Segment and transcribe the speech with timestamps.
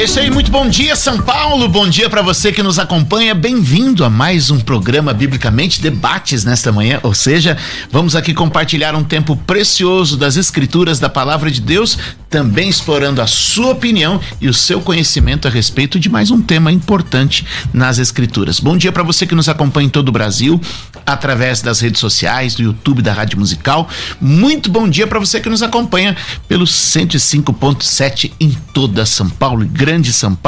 [0.00, 1.68] E é isso aí, muito bom dia, São Paulo.
[1.68, 3.34] Bom dia para você que nos acompanha.
[3.34, 6.98] Bem-vindo a mais um programa Biblicamente Debates nesta manhã.
[7.04, 7.56] Ou seja,
[7.90, 11.96] vamos aqui compartilhar um tempo precioso das Escrituras da Palavra de Deus,
[12.28, 16.72] também explorando a sua opinião e o seu conhecimento a respeito de mais um tema
[16.72, 18.58] importante nas Escrituras.
[18.58, 20.60] Bom dia para você que nos acompanha em todo o Brasil,
[21.06, 23.88] através das redes sociais, do YouTube da Rádio Musical.
[24.20, 26.16] Muito bom dia para você que nos acompanha
[26.48, 30.39] pelo 105.7 em toda São Paulo e Grande São Paulo.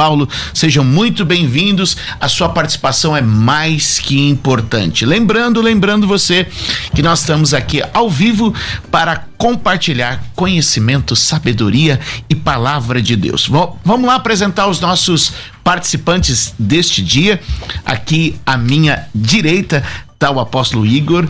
[0.53, 1.95] Sejam muito bem-vindos.
[2.19, 5.05] A sua participação é mais que importante.
[5.05, 6.47] Lembrando, lembrando você
[6.95, 8.53] que nós estamos aqui ao vivo
[8.89, 11.99] para compartilhar conhecimento, sabedoria
[12.29, 13.47] e palavra de Deus.
[13.47, 15.33] Vamos lá apresentar os nossos
[15.63, 17.39] participantes deste dia.
[17.85, 19.83] Aqui à minha direita
[20.13, 21.27] está o apóstolo Igor.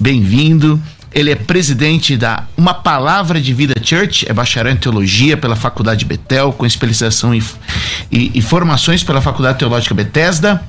[0.00, 0.80] Bem-vindo.
[1.12, 6.04] Ele é presidente da Uma Palavra de Vida Church, é bacharel em teologia pela Faculdade
[6.04, 7.42] Betel, com especialização e,
[8.10, 10.62] e, e formações pela Faculdade Teológica Bethesda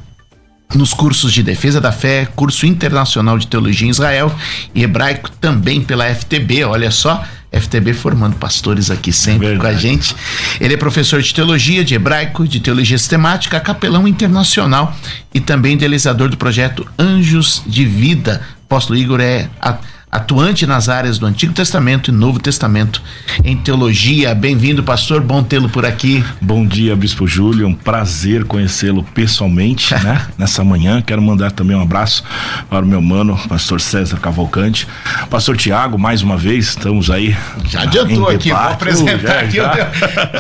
[0.76, 4.34] nos cursos de defesa da fé, curso internacional de teologia em Israel
[4.74, 10.16] e hebraico também pela FTB, olha só, FTB formando pastores aqui sempre com a gente.
[10.62, 14.96] Ele é professor de teologia, de hebraico, de teologia sistemática, capelão internacional
[15.34, 18.42] e também idealizador do projeto Anjos de Vida.
[18.66, 19.80] Apóstolo Igor é a
[20.12, 23.02] atuante nas áreas do Antigo Testamento e Novo Testamento
[23.44, 24.34] em teologia.
[24.34, 26.24] Bem-vindo, pastor, bom tê-lo por aqui.
[26.42, 30.26] Bom dia, Bispo Júlio, um prazer conhecê-lo pessoalmente, né?
[30.36, 32.24] Nessa manhã, quero mandar também um abraço
[32.70, 34.88] para o meu mano, pastor César Cavalcante,
[35.30, 37.38] pastor Tiago, mais uma vez, estamos aí.
[37.66, 39.92] Já adiantou aqui, vou apresentar uh, já, aqui, já,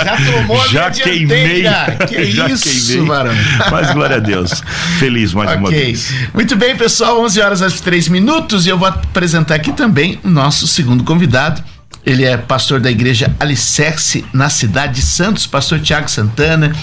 [0.04, 1.64] já tomou a Já queimei.
[2.08, 3.08] Que já isso, queimei.
[3.08, 3.34] Varão.
[3.70, 4.64] Mas glória a Deus,
[4.98, 5.60] feliz mais okay.
[5.60, 6.12] uma vez.
[6.34, 10.30] Muito bem, pessoal, 11 horas às 3 minutos e eu vou apresentar aqui também o
[10.30, 11.62] nosso segundo convidado.
[12.06, 16.74] Ele é pastor da igreja Alicerce na cidade de Santos, pastor Tiago Santana.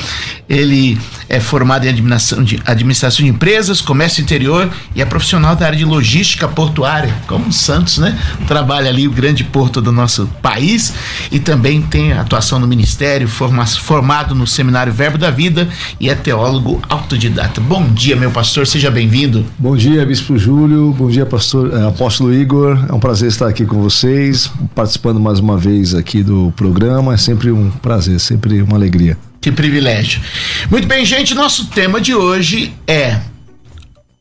[0.49, 5.67] Ele é formado em administração de, administração de empresas, comércio interior e é profissional da
[5.67, 8.17] área de logística portuária, como Santos, né?
[8.47, 10.93] Trabalha ali o grande porto do nosso país
[11.33, 16.15] e também tem atuação no ministério, forma, formado no seminário Verbo da Vida e é
[16.15, 17.61] teólogo autodidata.
[17.61, 19.45] Bom dia, meu pastor, seja bem-vindo.
[19.59, 20.93] Bom dia, Bispo Júlio.
[20.93, 22.87] Bom dia, pastor, eh, apóstolo Igor.
[22.89, 27.15] É um prazer estar aqui com vocês, participando mais uma vez aqui do programa.
[27.15, 29.17] É sempre um prazer, sempre uma alegria.
[29.41, 30.21] Que privilégio.
[30.71, 33.21] Muito bem, gente, nosso tema de hoje é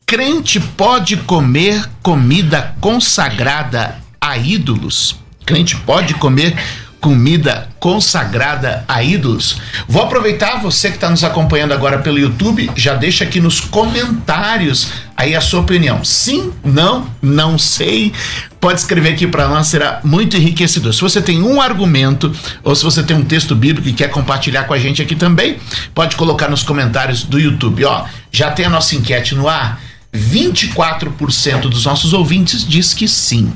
[0.06, 5.16] crente pode comer comida consagrada a ídolos?
[5.44, 6.56] Crente pode comer
[7.06, 9.58] comida consagrada a ídolos.
[9.86, 14.88] Vou aproveitar você que está nos acompanhando agora pelo YouTube, já deixa aqui nos comentários
[15.16, 16.04] aí a sua opinião.
[16.04, 18.12] Sim, não, não sei.
[18.60, 20.92] Pode escrever aqui para nós, será muito enriquecedor.
[20.92, 22.34] Se você tem um argumento
[22.64, 25.58] ou se você tem um texto bíblico e quer compartilhar com a gente aqui também,
[25.94, 27.84] pode colocar nos comentários do YouTube.
[27.84, 29.80] Ó, já tem a nossa enquete no ar.
[30.12, 33.52] 24% dos nossos ouvintes diz que sim.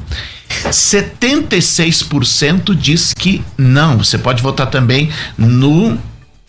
[0.50, 3.99] 76% diz que não.
[3.99, 5.97] Você pode votar também no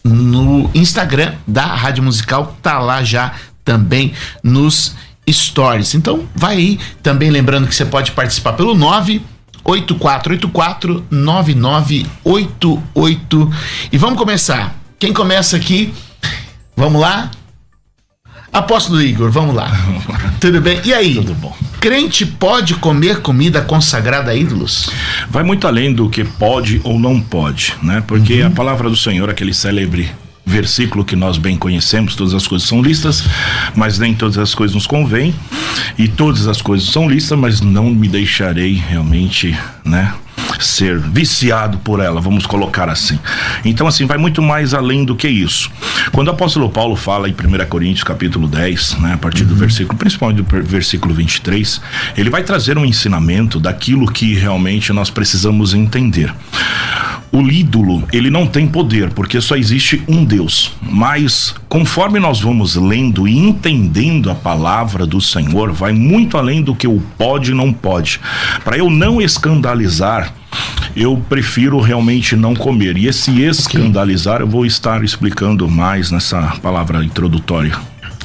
[0.04, 4.14] no Instagram da Rádio Musical, tá lá já também
[4.44, 4.96] nos
[5.30, 5.94] stories.
[5.94, 9.22] Então, vai aí, também lembrando que você pode participar pelo 9
[9.64, 13.52] 8484 9988
[13.92, 14.76] e vamos começar.
[14.98, 15.94] Quem começa aqui?
[16.76, 17.30] Vamos lá?
[18.52, 19.72] Apóstolo Igor, vamos lá.
[20.42, 20.82] Tudo bem?
[20.84, 21.16] E aí?
[21.16, 21.56] Tudo bom.
[21.82, 24.92] Crente pode comer comida consagrada a ídolos?
[25.32, 28.04] Vai muito além do que pode ou não pode, né?
[28.06, 28.50] Porque uhum.
[28.50, 30.12] a palavra do Senhor, aquele célebre
[30.46, 33.24] versículo que nós bem conhecemos, todas as coisas são listas,
[33.76, 35.34] mas nem todas as coisas nos convêm,
[35.98, 40.14] e todas as coisas são listas, mas não me deixarei realmente, né?
[40.60, 43.20] Ser viciado por ela, vamos colocar assim.
[43.66, 45.72] Então, assim, vai muito mais além do que isso.
[46.12, 49.60] Quando o apóstolo Paulo fala em 1 Coríntios, capítulo 10, né, a partir do uhum.
[49.60, 51.82] versículo, principalmente do versículo 23,
[52.18, 56.34] ele vai trazer um ensinamento daquilo que realmente nós precisamos entender.
[57.32, 60.74] o ídolo, ele não tem poder, porque só existe um Deus.
[60.82, 66.76] Mas conforme nós vamos lendo e entendendo a palavra do Senhor, vai muito além do
[66.76, 68.20] que o pode e não pode.
[68.66, 70.31] Para eu não escandalizar,
[70.96, 72.98] eu prefiro realmente não comer.
[72.98, 77.76] E esse escandalizar eu vou estar explicando mais nessa palavra introdutória.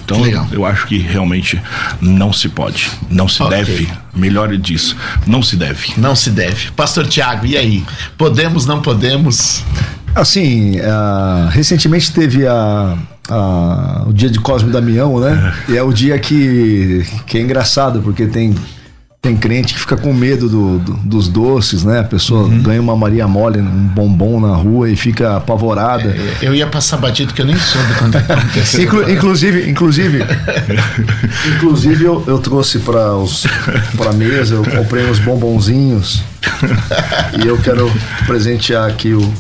[0.04, 1.60] Então, eu acho que realmente
[2.00, 3.58] não se pode, não se okay.
[3.58, 3.88] deve.
[4.14, 4.96] Melhor disso,
[5.26, 5.94] não se deve.
[5.96, 6.70] Não se deve.
[6.70, 7.84] Pastor Tiago, e aí?
[8.16, 9.64] Podemos, não podemos?
[10.14, 12.96] Assim, uh, recentemente teve a,
[13.28, 15.54] a, o dia de Cosme Damião, né?
[15.68, 15.72] É.
[15.72, 18.54] E é o dia que, que é engraçado, porque tem
[19.26, 21.99] tem crente que fica com medo do, do, dos doces, né?
[22.00, 22.62] A pessoa uhum.
[22.62, 26.11] ganha uma Maria Mole, um bombom na rua e fica apavorada.
[26.11, 28.84] É, eu ia passar batido que eu nem soube quando aconteceu.
[28.84, 30.25] Inclu, inclusive, inclusive,
[31.56, 33.44] inclusive eu, eu trouxe para os
[33.96, 36.23] para mesa, eu comprei uns bombonzinhos
[37.42, 37.92] e eu quero
[38.26, 39.32] presentear aqui o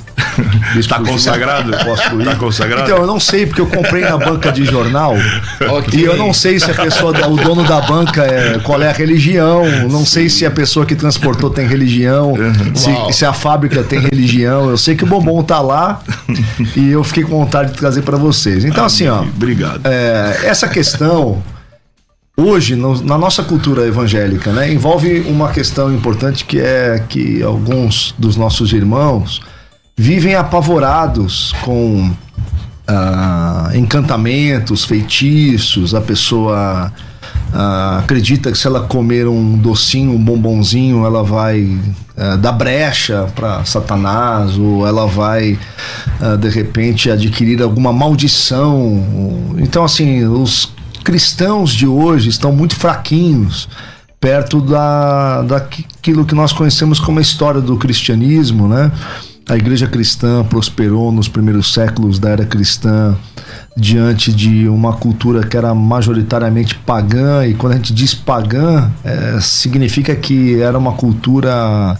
[0.76, 1.72] Está consagrado?
[1.84, 2.24] Posso ir?
[2.24, 2.82] Tá consagrado?
[2.82, 5.14] Então, eu não sei, porque eu comprei na banca de jornal.
[5.60, 6.00] Okay.
[6.00, 8.92] E eu não sei se a pessoa, o dono da banca, é, qual é a
[8.92, 9.64] religião.
[9.88, 12.34] Não sei se a pessoa que transportou tem religião.
[12.74, 14.68] Se, se, a fábrica tem religião.
[14.68, 16.00] Eu sei que o bombom tá lá
[16.76, 18.64] e eu fiquei com vontade de trazer para vocês.
[18.64, 19.22] Então, assim, ó.
[19.22, 19.80] Obrigado.
[19.84, 21.42] É, essa questão
[22.36, 28.14] hoje no, na nossa cultura evangélica, né, envolve uma questão importante que é que alguns
[28.18, 29.40] dos nossos irmãos
[29.96, 32.12] vivem apavorados com
[32.86, 36.92] ah, encantamentos, feitiços, a pessoa
[37.52, 41.78] ah, acredita que se ela comer um docinho, um bombonzinho, ela vai
[42.16, 45.58] ah, dar brecha para Satanás, ou ela vai
[46.20, 49.02] ah, de repente adquirir alguma maldição.
[49.58, 50.75] Então, assim, os
[51.06, 53.68] cristãos de hoje estão muito fraquinhos
[54.20, 58.90] perto da, daquilo que nós conhecemos como a história do cristianismo, né?
[59.48, 63.16] A igreja cristã prosperou nos primeiros séculos da era cristã
[63.76, 69.38] diante de uma cultura que era majoritariamente pagã, e quando a gente diz pagã, é,
[69.40, 71.96] significa que era uma cultura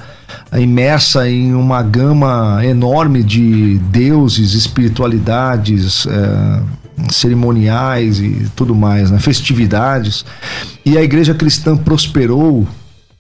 [0.59, 9.19] imersa em uma gama enorme de deuses, espiritualidades, é, cerimoniais e tudo mais, né?
[9.19, 10.25] festividades.
[10.85, 12.67] E a igreja cristã prosperou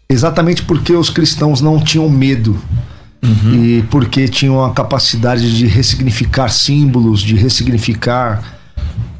[0.08, 2.58] exatamente porque os cristãos não tinham medo
[3.22, 3.54] Uhum.
[3.54, 8.42] E porque tinham a capacidade de ressignificar símbolos, de ressignificar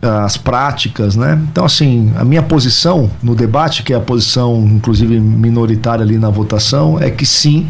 [0.03, 1.41] ah, as práticas, né?
[1.51, 6.31] Então, assim, a minha posição no debate, que é a posição, inclusive, minoritária ali na
[6.31, 7.69] votação, é que sim,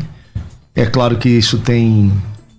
[0.74, 2.12] é claro que isso tem.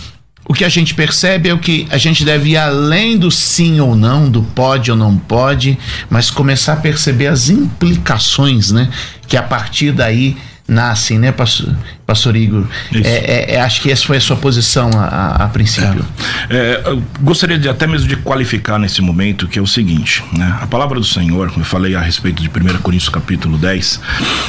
[0.50, 3.78] o que a gente percebe é o que a gente deve ir além do sim
[3.78, 5.78] ou não, do pode ou não pode,
[6.10, 8.90] mas começar a perceber as implicações, né?
[9.28, 11.72] Que a partir daí nascem, né, pastor,
[12.10, 12.64] pastor Igor?
[12.92, 16.04] É, é, é, acho que essa foi a sua posição a, a, a princípio.
[16.48, 20.58] É, é gostaria de até mesmo de qualificar nesse momento que é o seguinte, né?
[20.60, 24.00] A palavra do Senhor, como eu falei a respeito de 1 Coríntios capítulo 10,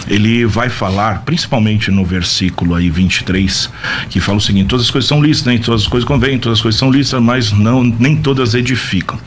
[0.08, 3.70] ele vai falar, principalmente no versículo aí 23,
[4.10, 6.58] que fala o seguinte: todas as coisas são lícitas, nem todas as coisas convêm, todas
[6.58, 9.20] as coisas são lícitas, mas não, nem todas edificam.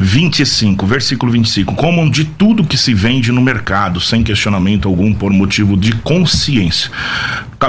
[0.00, 5.32] 25, versículo 25, comam de tudo que se vende no mercado, sem questionamento algum, por
[5.32, 6.90] motivo de consciência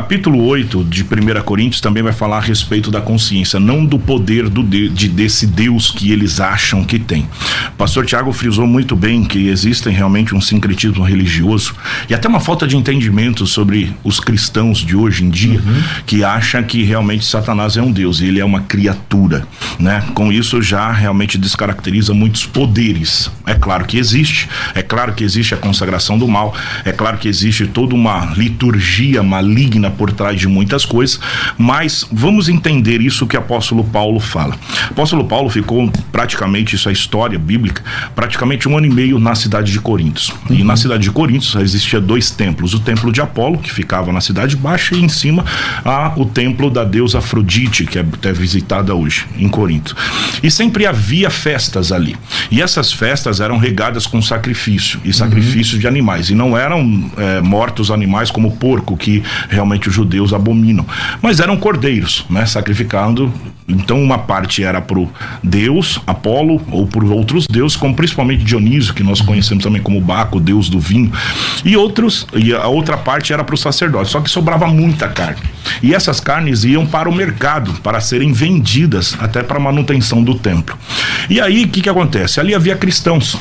[0.08, 4.48] capítulo 8 de 1 Coríntios também vai falar a respeito da consciência, não do poder
[4.48, 7.28] do de, de, desse Deus que eles acham que tem.
[7.78, 11.76] Pastor Tiago frisou muito bem que existem realmente um sincretismo religioso
[12.10, 15.84] e até uma falta de entendimento sobre os cristãos de hoje em dia uhum.
[16.06, 19.46] que acham que realmente Satanás é um Deus e ele é uma criatura,
[19.78, 20.06] né?
[20.14, 23.30] Com isso já realmente descaracteriza muitos poderes.
[23.46, 27.28] É claro que existe, é claro que existe a consagração do mal, é claro que
[27.28, 31.20] existe toda uma liturgia maligna por trás de muitas coisas,
[31.58, 34.56] mas vamos entender isso que o apóstolo Paulo fala.
[34.89, 37.84] O apóstolo Paulo ficou praticamente, isso é história bíblica,
[38.15, 40.34] praticamente um ano e meio na cidade de Corintos.
[40.50, 40.56] Uhum.
[40.56, 44.22] E na cidade de Corintos existia dois templos: o templo de Apolo, que ficava na
[44.22, 45.46] cidade baixa, e em cima
[45.84, 49.96] há o templo da deusa Afrodite, que é até visitada hoje em Corinto.
[50.41, 52.15] E sempre havia festas ali.
[52.50, 55.79] E essas festas eram regadas com sacrifício e sacrifício uhum.
[55.82, 56.29] de animais.
[56.29, 60.86] E não eram é, mortos animais como porco, que realmente os judeus abominam,
[61.22, 62.46] mas eram cordeiros, né?
[62.46, 63.31] Sacrificando.
[63.67, 65.12] Então, uma parte era para o
[65.43, 70.39] deus Apolo ou por outros deuses, como principalmente Dionísio, que nós conhecemos também como Baco,
[70.39, 71.12] deus do vinho,
[71.65, 74.10] e outros, e a outra parte era para o sacerdote.
[74.10, 75.41] Só que sobrava muita carne.
[75.84, 80.77] E essas carnes iam para o mercado para serem vendidas até para manutenção do templo.
[81.29, 82.39] E aí, o que, que acontece?
[82.39, 83.38] Ali havia cristãos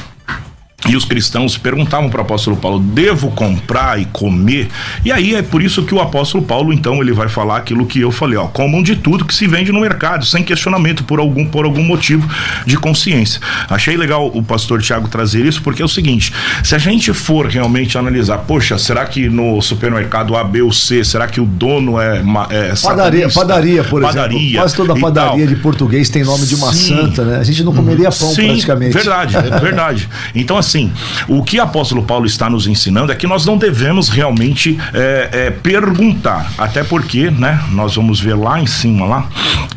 [0.89, 4.69] e os cristãos perguntavam para o apóstolo Paulo: devo comprar e comer?
[5.05, 8.01] E aí é por isso que o apóstolo Paulo, então, ele vai falar aquilo que
[8.01, 11.47] eu falei: ó, comam de tudo que se vende no mercado, sem questionamento, por algum,
[11.47, 12.29] por algum motivo
[12.65, 13.41] de consciência.
[13.69, 17.47] Achei legal o pastor Tiago trazer isso, porque é o seguinte: se a gente for
[17.47, 22.01] realmente analisar, poxa, será que no supermercado A, B ou C, será que o dono
[22.01, 22.23] é.
[22.51, 24.57] é padaria, padaria, por padaria, exemplo.
[24.57, 26.97] Quase toda padaria de português tem nome de uma Sim.
[26.97, 27.39] santa, né?
[27.39, 28.93] A gente não comeria pão Sim, praticamente.
[28.93, 30.09] Verdade, é verdade.
[30.35, 30.93] Então, assim assim,
[31.29, 35.29] o que o apóstolo Paulo está nos ensinando é que nós não devemos realmente é,
[35.33, 39.29] é, perguntar, até porque, né, nós vamos ver lá em cima, lá,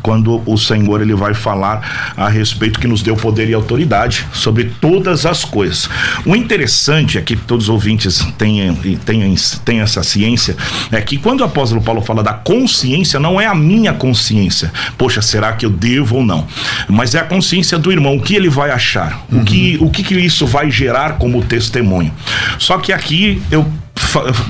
[0.02, 4.72] quando o Senhor ele vai falar a respeito que nos deu poder e autoridade sobre
[4.80, 5.88] todas as coisas.
[6.24, 10.56] O interessante é que todos os ouvintes tenham, tenham, tenham essa ciência,
[10.90, 14.72] é que quando o apóstolo Paulo fala da consciência, não é a minha consciência.
[14.98, 16.46] Poxa, será que eu devo ou não?
[16.88, 19.40] Mas é a consciência do irmão, o que ele vai achar, uhum.
[19.40, 22.12] o, que, o que, que isso vai gerar como testemunho.
[22.58, 23.66] Só que aqui eu,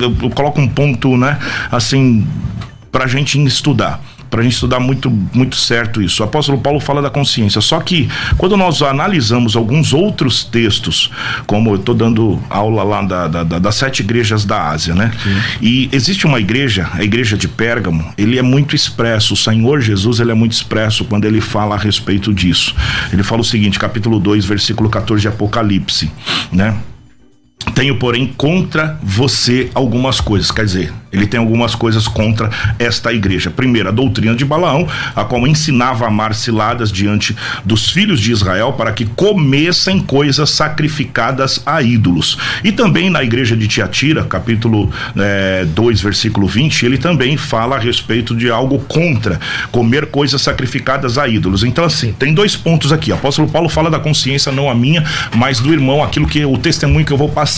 [0.01, 1.39] eu, eu coloco um ponto, né,
[1.73, 2.27] assim,
[2.93, 6.23] para a gente estudar para a gente estudar muito, muito certo isso.
[6.23, 7.61] O apóstolo Paulo fala da consciência.
[7.61, 8.09] Só que
[8.39, 11.11] quando nós analisamos alguns outros textos,
[11.47, 15.11] como eu estou dando aula lá da, da, da, das sete igrejas da Ásia, né?
[15.23, 15.37] Sim.
[15.61, 19.35] E existe uma igreja, a igreja de Pérgamo, ele é muito expresso.
[19.35, 22.75] O Senhor Jesus ele é muito expresso quando ele fala a respeito disso.
[23.13, 26.11] Ele fala o seguinte, capítulo 2, versículo 14 de Apocalipse,
[26.53, 26.77] né?
[27.75, 30.51] Tenho, porém, contra você algumas coisas.
[30.51, 33.51] Quer dizer, ele tem algumas coisas contra esta igreja.
[33.51, 38.33] Primeiro, a doutrina de Balaão, a qual ensinava a amar ciladas diante dos filhos de
[38.33, 42.39] Israel para que comessem coisas sacrificadas a ídolos.
[42.65, 44.91] E também na igreja de Tiatira, capítulo
[45.75, 49.39] 2, é, versículo 20, ele também fala a respeito de algo contra
[49.71, 51.63] comer coisas sacrificadas a ídolos.
[51.63, 53.11] Então, assim, tem dois pontos aqui.
[53.13, 56.57] O apóstolo Paulo fala da consciência, não a minha, mas do irmão, aquilo que o
[56.57, 57.50] testemunho que eu vou passar.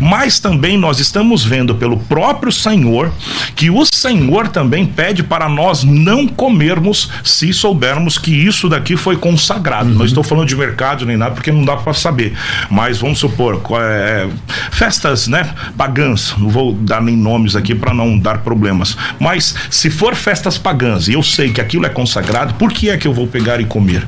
[0.00, 3.12] Mas também nós estamos vendo pelo próprio Senhor Senhor,
[3.54, 9.16] que o Senhor também pede para nós não comermos se soubermos que isso daqui foi
[9.16, 9.90] consagrado.
[9.90, 9.96] Uhum.
[9.96, 12.34] Não estou falando de mercado nem nada, porque não dá para saber.
[12.70, 14.28] Mas vamos supor, é,
[14.70, 18.96] festas, né, pagãs, não vou dar nem nomes aqui para não dar problemas.
[19.18, 22.96] Mas se for festas pagãs e eu sei que aquilo é consagrado, por que é
[22.96, 24.06] que eu vou pegar e comer?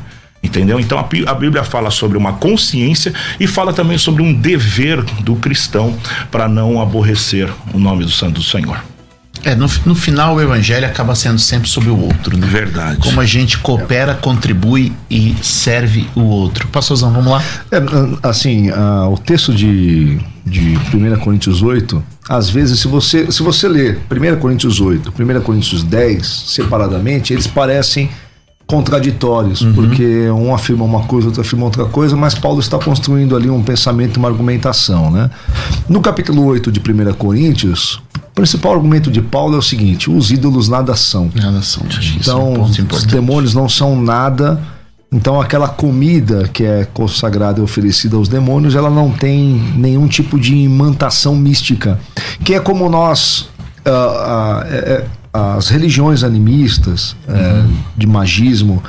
[0.48, 0.80] Entendeu?
[0.80, 5.94] Então a, Bíblia fala sobre uma consciência e fala também sobre um dever do cristão
[6.30, 8.82] para não aborrecer o nome do Santo do Senhor.
[9.44, 12.46] É, no, no final o evangelho acaba sendo sempre sobre o outro, né?
[12.46, 12.98] Verdade.
[12.98, 16.66] Como a gente coopera, contribui e serve o outro.
[16.68, 17.42] Pastorzão, vamos lá?
[17.70, 17.78] É,
[18.26, 23.68] assim, uh, o texto de, de 1 Coríntios 8, às vezes, se você, se você
[23.68, 28.10] ler 1 Coríntios 8, 1 Coríntios 10 separadamente, eles parecem
[28.68, 29.72] contraditórios, uhum.
[29.72, 33.62] porque um afirma uma coisa, outro afirma outra coisa, mas Paulo está construindo ali um
[33.62, 35.30] pensamento, uma argumentação, né?
[35.88, 40.30] No capítulo 8 de 1 Coríntios, o principal argumento de Paulo é o seguinte: os
[40.30, 41.30] ídolos nada são.
[41.34, 41.82] Nada são.
[42.20, 44.60] Então, é um os demônios não são nada.
[45.10, 50.38] Então, aquela comida que é consagrada e oferecida aos demônios, ela não tem nenhum tipo
[50.38, 51.98] de imantação mística,
[52.44, 53.48] que é como nós
[53.86, 57.34] uh, uh, é, as religiões animistas, uhum.
[57.34, 57.64] é,
[57.96, 58.82] de magismo,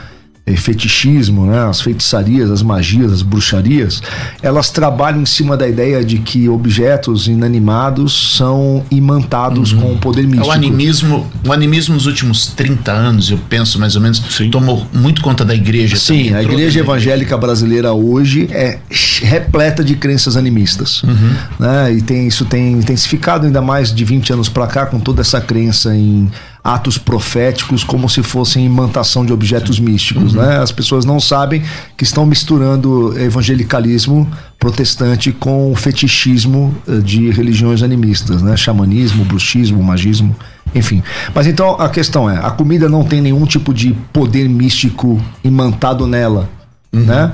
[0.56, 4.02] fetichismo, né, as feitiçarias, as magias, as bruxarias,
[4.42, 9.82] elas trabalham em cima da ideia de que objetos inanimados são imantados uhum.
[9.82, 10.46] com o poder místico.
[10.46, 14.50] É o animismo, o animismo nos últimos 30 anos, eu penso mais ou menos, Sim.
[14.50, 15.96] tomou muito conta da igreja.
[15.96, 18.80] Sim, a igreja evangélica brasileira hoje é
[19.22, 21.04] repleta de crenças animistas.
[21.04, 21.34] Uhum.
[21.60, 25.22] Né, e tem, isso tem intensificado ainda mais de 20 anos para cá com toda
[25.22, 26.30] essa crença em
[26.64, 30.42] atos proféticos como se fossem imantação de objetos místicos, uhum.
[30.42, 30.58] né?
[30.58, 31.64] As pessoas não sabem
[31.96, 38.58] que estão misturando evangelicalismo protestante com fetichismo eh, de religiões animistas, né?
[38.58, 40.36] Xamanismo, bruxismo, magismo,
[40.76, 41.02] enfim.
[41.34, 46.06] Mas então a questão é, a comida não tem nenhum tipo de poder místico imantado
[46.06, 46.50] nela,
[46.92, 47.04] uhum.
[47.04, 47.32] né?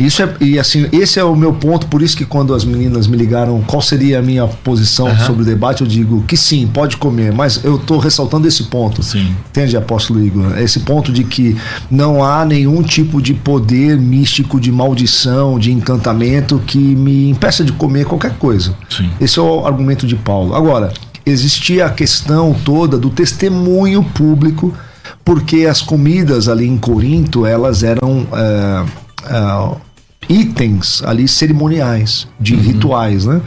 [0.00, 3.06] Isso é, e assim, esse é o meu ponto, por isso que quando as meninas
[3.06, 5.18] me ligaram qual seria a minha posição uhum.
[5.18, 9.02] sobre o debate, eu digo que sim, pode comer, mas eu estou ressaltando esse ponto.
[9.02, 9.34] Sim.
[9.50, 10.58] Entende, apóstolo Igor?
[10.58, 11.56] Esse ponto de que
[11.90, 17.72] não há nenhum tipo de poder místico, de maldição, de encantamento que me impeça de
[17.72, 18.74] comer qualquer coisa.
[18.88, 19.10] Sim.
[19.20, 20.54] Esse é o argumento de Paulo.
[20.54, 20.92] Agora,
[21.26, 24.72] existia a questão toda do testemunho público,
[25.24, 28.26] porque as comidas ali em Corinto, elas eram.
[28.32, 28.84] É,
[29.26, 29.89] é,
[30.30, 32.60] itens ali cerimoniais, de uhum.
[32.60, 33.40] rituais, né?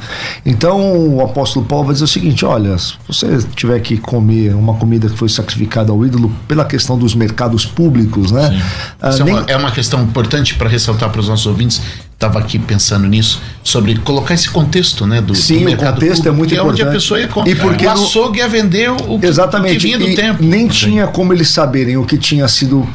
[0.45, 4.73] Então o apóstolo Paulo vai dizer o seguinte: olha, se você tiver que comer uma
[4.73, 8.61] comida que foi sacrificada ao ídolo pela questão dos mercados públicos, né?
[9.01, 9.33] Ah, Isso nem...
[9.33, 11.81] é, uma, é uma questão importante para ressaltar para os nossos ouvintes
[12.13, 15.19] estava aqui pensando nisso, sobre colocar esse contexto, né?
[15.19, 16.81] Do, Sim, do o contexto é muito é importante.
[16.81, 17.51] onde a pessoa ia comprar.
[17.51, 19.71] E porque o açougue ia vender o, Exatamente.
[19.71, 20.41] o que vinha do e tempo.
[20.41, 22.87] Nem tinha como eles saberem o que tinha sido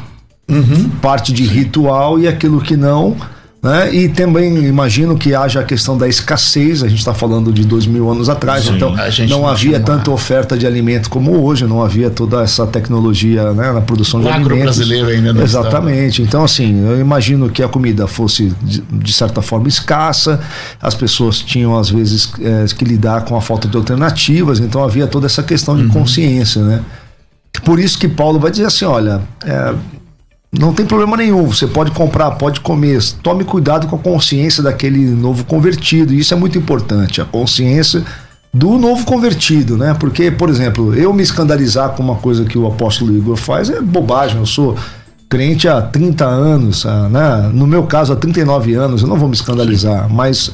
[0.49, 0.89] uhum.
[1.01, 3.15] parte de ritual e aquilo que não
[3.61, 3.93] né?
[3.93, 7.85] E também imagino que haja a questão da escassez, a gente está falando de dois
[7.85, 8.95] mil anos atrás, Sim, então
[9.27, 13.81] não havia tanta oferta de alimento como hoje, não havia toda essa tecnologia né, na
[13.81, 14.63] produção o de alimentos.
[14.63, 16.21] brasileiro ainda não Exatamente.
[16.21, 16.27] Estava.
[16.27, 20.39] Então, assim, eu imagino que a comida fosse de, de certa forma escassa,
[20.81, 25.05] as pessoas tinham às vezes é, que lidar com a falta de alternativas, então havia
[25.05, 25.89] toda essa questão de uhum.
[25.89, 26.81] consciência, né?
[27.65, 29.73] Por isso que Paulo vai dizer assim, olha, é,
[30.51, 32.99] não tem problema nenhum, você pode comprar, pode comer.
[33.21, 36.13] Tome cuidado com a consciência daquele novo convertido.
[36.13, 38.03] Isso é muito importante, a consciência
[38.51, 39.95] do novo convertido, né?
[39.99, 43.79] Porque, por exemplo, eu me escandalizar com uma coisa que o apóstolo Igor faz é
[43.79, 44.37] bobagem.
[44.37, 44.75] Eu sou
[45.29, 47.51] crente há 30 anos, né?
[47.53, 50.51] no meu caso há 39 anos, eu não vou me escandalizar, mas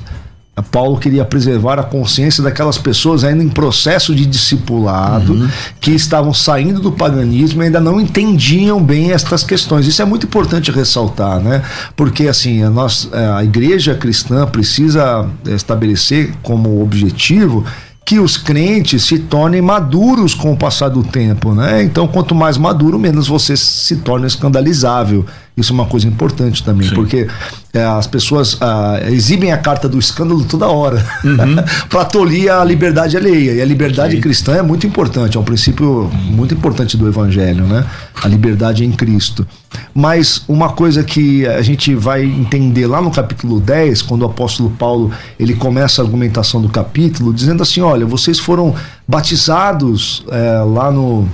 [0.64, 5.50] Paulo queria preservar a consciência daquelas pessoas ainda em processo de discipulado, uhum.
[5.82, 9.86] que estavam saindo do paganismo e ainda não entendiam bem estas questões.
[9.86, 11.62] Isso é muito importante ressaltar, né?
[11.96, 17.66] Porque assim, a, nossa, é, a igreja cristã precisa estabelecer como objetivo
[18.06, 21.82] que os crentes se tornem maduros com o passar do tempo, né?
[21.82, 25.26] Então, quanto mais maduro, menos você se torna escandalizável.
[25.58, 26.94] Isso é uma coisa importante também, Sim.
[26.94, 27.28] porque
[27.74, 31.56] é, as pessoas ah, exibem a carta do escândalo toda hora uhum.
[31.90, 33.54] para tolir a liberdade alheia.
[33.54, 34.22] E a liberdade Sim.
[34.22, 37.86] cristã é muito importante, é um princípio muito importante do evangelho, né?
[38.22, 39.48] A liberdade em Cristo.
[39.94, 44.70] Mas uma coisa que a gente vai entender lá no capítulo 10, quando o apóstolo
[44.72, 48.74] Paulo ele começa a argumentação do capítulo, dizendo assim: olha, vocês foram
[49.08, 51.28] batizados é, lá no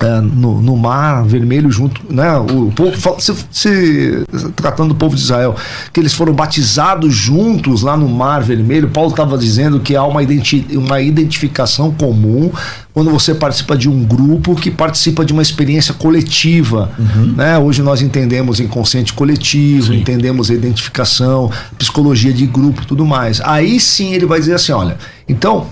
[0.00, 2.36] é, no, no, mar vermelho junto, né?
[2.36, 4.24] O povo, se, se,
[4.56, 5.54] tratando do povo de Israel,
[5.92, 8.88] que eles foram batizados juntos lá no mar vermelho.
[8.88, 12.50] Paulo estava dizendo que há uma, identi uma identificação comum
[12.92, 17.34] quando você participa de um grupo que participa de uma experiência coletiva, uhum.
[17.36, 17.56] né?
[17.56, 20.00] Hoje nós entendemos inconsciente coletivo, sim.
[20.00, 23.40] entendemos a identificação, psicologia de grupo, tudo mais.
[23.42, 24.96] Aí sim ele vai dizer assim, olha,
[25.28, 25.68] então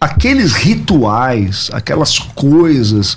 [0.00, 3.16] aqueles rituais, aquelas coisas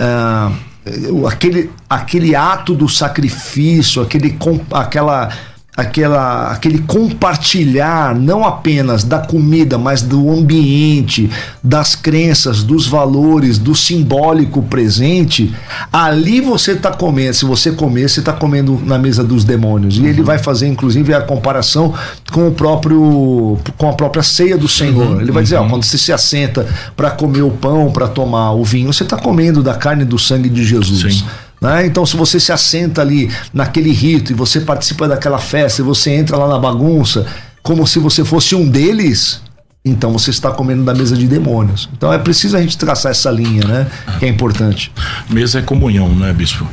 [0.00, 4.36] uh, aquele, aquele ato do sacrifício, aquele,
[4.72, 5.30] aquela
[5.76, 11.30] aquela, aquele compartilhar não apenas da comida, mas do ambiente,
[11.62, 15.54] das crenças, dos valores, do simbólico presente,
[15.92, 17.34] ali você está comendo.
[17.34, 19.98] Se você comer, você está comendo na mesa dos demônios.
[19.98, 20.06] E uhum.
[20.06, 21.92] ele vai fazer, inclusive, a comparação
[22.32, 25.16] com o próprio, com a própria ceia do Senhor.
[25.16, 25.20] Uhum.
[25.20, 25.68] Ele vai dizer, ó, uhum.
[25.68, 29.62] quando você se assenta para comer o pão, para tomar o vinho, você está comendo
[29.62, 31.16] da carne e do sangue de Jesus.
[31.16, 31.24] Sim.
[31.66, 31.84] Né?
[31.84, 36.12] Então, se você se assenta ali naquele rito e você participa daquela festa e você
[36.12, 37.26] entra lá na bagunça,
[37.60, 39.40] como se você fosse um deles,
[39.86, 41.88] então você está comendo da mesa de demônios.
[41.96, 43.86] Então é preciso a gente traçar essa linha, né?
[44.18, 44.90] Que é importante.
[45.30, 46.66] Mesa é comunhão, né, bispo?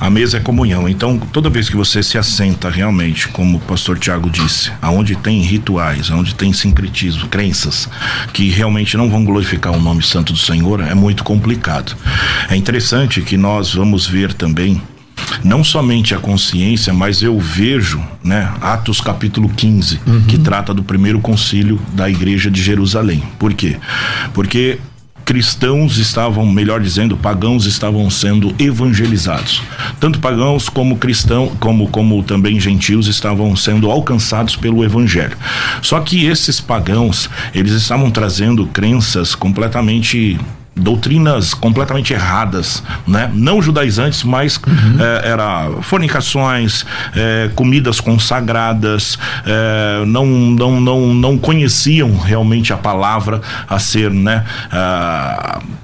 [0.00, 0.88] A mesa é comunhão.
[0.88, 5.42] Então, toda vez que você se assenta realmente, como o pastor Tiago disse, aonde tem
[5.42, 7.88] rituais, aonde tem sincretismo, crenças
[8.32, 11.94] que realmente não vão glorificar o nome santo do Senhor, é muito complicado.
[12.48, 14.80] É interessante que nós vamos ver também
[15.42, 20.22] não somente a consciência, mas eu vejo, né, Atos capítulo 15, uhum.
[20.22, 23.22] que trata do primeiro concílio da igreja de Jerusalém.
[23.38, 23.76] Por quê?
[24.32, 24.78] Porque
[25.24, 29.62] cristãos estavam, melhor dizendo, pagãos estavam sendo evangelizados.
[29.98, 35.36] Tanto pagãos como cristãos, como, como também gentios estavam sendo alcançados pelo evangelho.
[35.80, 40.38] Só que esses pagãos, eles estavam trazendo crenças completamente
[40.76, 43.30] doutrinas completamente erradas, né?
[43.32, 44.96] Não judaizantes, mas uhum.
[44.98, 46.84] é, era fornicações,
[47.14, 54.44] é, comidas consagradas, é, não, não, não, não conheciam realmente a palavra a ser, né?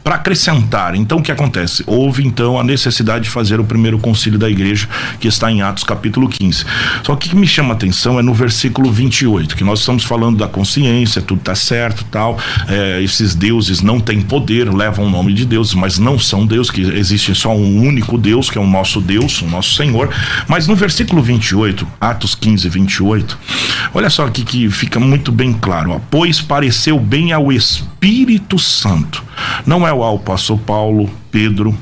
[0.02, 0.94] Para acrescentar.
[0.96, 1.84] Então o que acontece?
[1.86, 4.88] Houve então a necessidade de fazer o primeiro concílio da igreja
[5.20, 6.64] que está em Atos capítulo 15.
[7.04, 10.04] Só que o que me chama a atenção é no versículo 28, que nós estamos
[10.04, 12.38] falando da consciência, tudo está certo, tal.
[13.00, 16.80] esses deuses não têm poder levam o nome de Deus, mas não são Deus, que
[16.80, 20.08] existe só um único Deus, que é o nosso Deus, o nosso Senhor.
[20.48, 23.38] Mas no versículo 28, Atos 15, 28,
[23.92, 29.22] olha só aqui que fica muito bem claro: ó, pois pareceu bem ao Espírito Santo,
[29.66, 31.76] não é ao apóstolo Paulo, Pedro,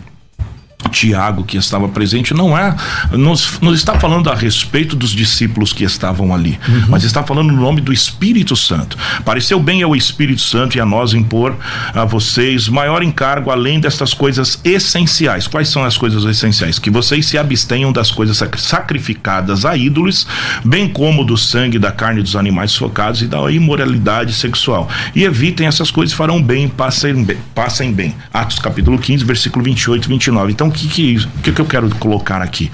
[0.99, 2.75] Tiago que estava presente não é
[3.13, 6.87] nos, nos está falando a respeito dos discípulos que estavam ali, uhum.
[6.89, 8.99] mas está falando no nome do Espírito Santo.
[9.25, 11.57] Pareceu bem ao Espírito Santo e a nós impor
[11.95, 15.47] a vocês maior encargo além destas coisas essenciais.
[15.47, 16.81] Quais são as coisas essenciais?
[16.81, 20.27] Que vocês se abstenham das coisas sacrificadas a ídolos,
[20.65, 24.89] bem como do sangue, da carne dos animais focados e da imoralidade sexual.
[25.15, 28.17] E evitem essas coisas, farão bem, passem bem, passem bem.
[28.33, 30.53] Atos capítulo 15, versículo 28 e 29.
[30.53, 32.71] Então, que que, que, que eu quero colocar aqui?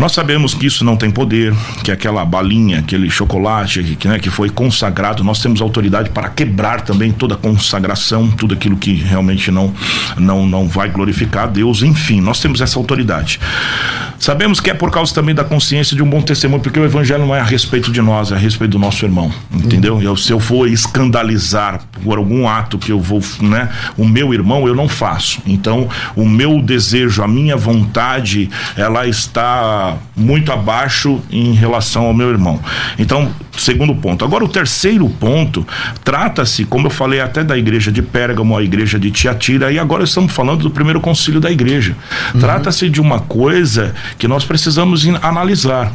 [0.00, 4.30] Nós sabemos que isso não tem poder, que aquela balinha, aquele chocolate que, né, que
[4.30, 9.74] foi consagrado, nós temos autoridade para quebrar também toda consagração, tudo aquilo que realmente não,
[10.16, 13.38] não, não vai glorificar a Deus, enfim, nós temos essa autoridade.
[14.18, 17.26] Sabemos que é por causa também da consciência de um bom testemunho, porque o evangelho
[17.26, 20.00] não é a respeito de nós, é a respeito do nosso irmão, entendeu?
[20.00, 24.66] Eu, se eu for escandalizar por algum ato que eu vou, né, o meu irmão,
[24.66, 25.42] eu não faço.
[25.46, 32.30] Então, o meu desejo, a minha vontade, ela está muito abaixo em relação ao meu
[32.30, 32.60] irmão.
[32.98, 34.24] Então, segundo ponto.
[34.24, 35.66] Agora, o terceiro ponto
[36.04, 40.04] trata-se, como eu falei, até da igreja de Pérgamo, a igreja de Tiatira, e agora
[40.04, 41.96] estamos falando do primeiro concílio da igreja.
[42.34, 42.40] Uhum.
[42.40, 45.92] Trata-se de uma coisa que nós precisamos analisar.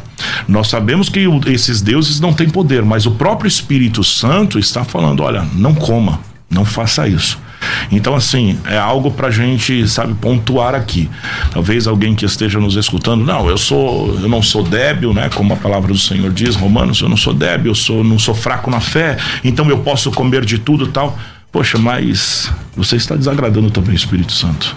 [0.48, 5.22] Nós sabemos que esses deuses não têm poder, mas o próprio Espírito Santo está falando:
[5.22, 7.45] olha, não coma, não faça isso.
[7.90, 11.08] Então, assim, é algo pra gente, sabe, pontuar aqui.
[11.50, 15.28] Talvez alguém que esteja nos escutando, não, eu sou, eu não sou débil, né?
[15.34, 18.34] Como a palavra do Senhor diz, Romanos, eu não sou débil, eu sou, não sou
[18.34, 21.18] fraco na fé, então eu posso comer de tudo tal.
[21.52, 24.76] Poxa, mas você está desagradando também o Espírito Santo.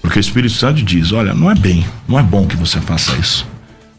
[0.00, 3.16] Porque o Espírito Santo diz: olha, não é bem, não é bom que você faça
[3.16, 3.53] isso.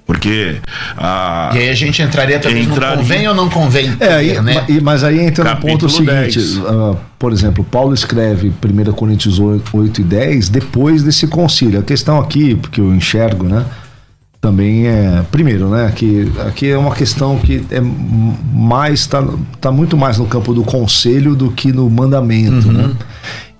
[0.05, 0.57] Porque.
[0.95, 2.95] Ah, e aí a gente entraria também entraria...
[2.95, 3.97] no convém ou não convém?
[3.99, 4.65] É, aí, né?
[4.81, 10.01] mas aí entra no ponto seguinte: uh, por exemplo, Paulo escreve 1 Coríntios 8, 8
[10.01, 11.79] e 10 depois desse concílio.
[11.79, 13.65] A questão aqui, porque eu enxergo, né?
[14.39, 15.23] Também é.
[15.31, 15.91] Primeiro, né?
[15.95, 18.99] Que aqui é uma questão que é mais.
[18.99, 19.27] Está
[19.59, 22.73] tá muito mais no campo do conselho do que no mandamento, uhum.
[22.73, 22.91] né?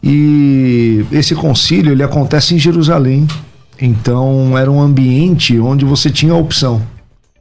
[0.04, 3.26] E esse concílio ele acontece em Jerusalém
[3.80, 6.82] então era um ambiente onde você tinha opção.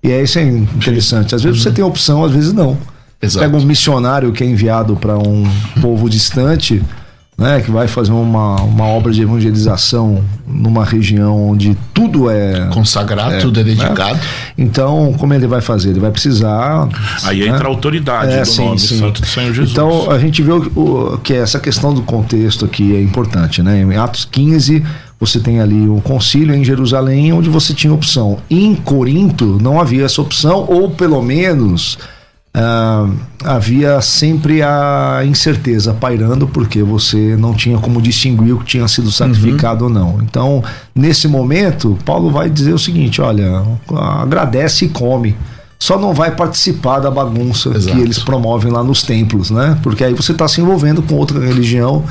[0.03, 1.35] E é isso é interessante.
[1.35, 1.75] Às vezes você uhum.
[1.75, 2.77] tem opção, às vezes não.
[3.20, 3.47] Exato.
[3.47, 5.44] Pega um missionário que é enviado para um
[5.81, 6.83] povo distante,
[7.37, 13.35] né, que vai fazer uma, uma obra de evangelização numa região onde tudo é consagrado,
[13.35, 13.70] é, tudo é né?
[13.70, 14.14] dedicado.
[14.14, 14.20] Né?
[14.57, 15.90] Então, como ele vai fazer?
[15.90, 16.88] Ele vai precisar.
[17.25, 17.49] Aí né?
[17.49, 18.99] entra a autoridade é, do sim, nome sim.
[18.99, 19.73] Santo do Senhor Jesus.
[19.73, 23.81] Então, a gente vê o, o, que essa questão do contexto aqui é importante, né?
[23.81, 24.85] Em Atos 15,
[25.24, 28.38] você tem ali um concílio em Jerusalém onde você tinha opção.
[28.50, 31.98] Em Corinto não havia essa opção, ou pelo menos
[32.54, 38.87] uh, havia sempre a incerteza pairando, porque você não tinha como distinguir o que tinha
[38.88, 39.90] sido sacrificado uhum.
[39.90, 40.22] ou não.
[40.22, 43.62] Então, nesse momento, Paulo vai dizer o seguinte: olha,
[44.20, 45.37] agradece e come
[45.78, 47.94] só não vai participar da bagunça Exato.
[47.94, 49.78] que eles promovem lá nos templos, né?
[49.82, 52.04] Porque aí você está se envolvendo com outra religião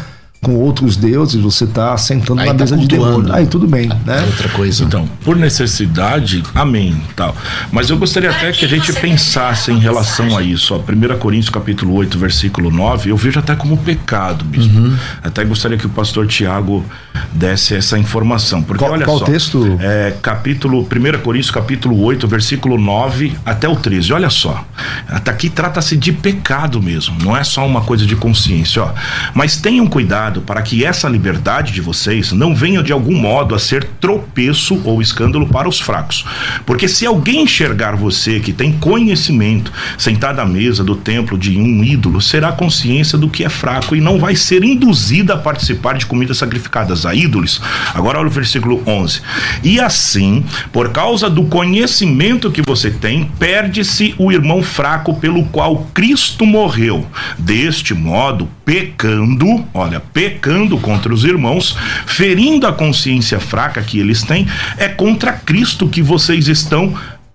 [0.44, 3.34] com outros deuses, você está sentando Aí na tá mesa de demônio.
[3.34, 4.20] Aí tudo bem, né?
[4.20, 4.84] É outra coisa.
[4.84, 7.36] Então, por necessidade, amém, tal.
[7.72, 10.76] Mas eu gostaria até que a gente pensasse em relação a isso.
[10.76, 14.78] Ó, 1 Coríntios capítulo 8, versículo 9, eu vejo até como pecado, bispo.
[14.78, 14.96] Uhum.
[15.24, 16.86] Até gostaria que o pastor Tiago
[17.32, 18.62] desse essa informação.
[18.62, 19.26] Porque qual, olha qual só.
[19.26, 19.78] texto?
[19.80, 24.12] É, capítulo, 1 Coríntios capítulo 8, versículo 9 até o 13.
[24.12, 24.64] Olha só.
[25.08, 28.92] Até aqui trata-se de pecado mesmo, não é só uma coisa de consciência, ó.
[29.34, 33.54] Mas tenham cuidado cuidado para que essa liberdade de vocês não venha de algum modo
[33.54, 36.26] a ser tropeço ou escândalo para os fracos.
[36.66, 41.84] Porque se alguém enxergar você que tem conhecimento sentado à mesa do templo de um
[41.84, 46.06] ídolo, será consciência do que é fraco e não vai ser induzida a participar de
[46.06, 47.62] comidas sacrificadas a ídolos.
[47.94, 49.22] Agora olha o versículo 11.
[49.64, 55.88] E assim, por causa do conhecimento que você tem, perde-se o irmão fraco pelo qual
[55.94, 57.06] Cristo morreu.
[57.38, 64.48] Deste modo, pecando, olha, pecando contra os irmãos, ferindo a consciência fraca que eles têm,
[64.78, 66.94] é contra Cristo que vocês estão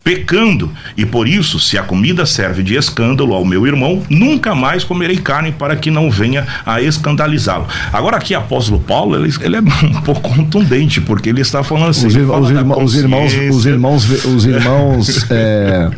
[0.09, 0.71] pecando.
[0.97, 5.19] E por isso, se a comida serve de escândalo ao meu irmão, nunca mais comerei
[5.19, 7.67] carne para que não venha a escandalizá-lo.
[7.93, 12.07] Agora aqui, apóstolo Paulo, ele, ele, é um pouco contundente, porque ele está falando assim.
[12.07, 15.91] Os, irmãos, os, irmãos, os irmãos, os irmãos, os irmãos, é,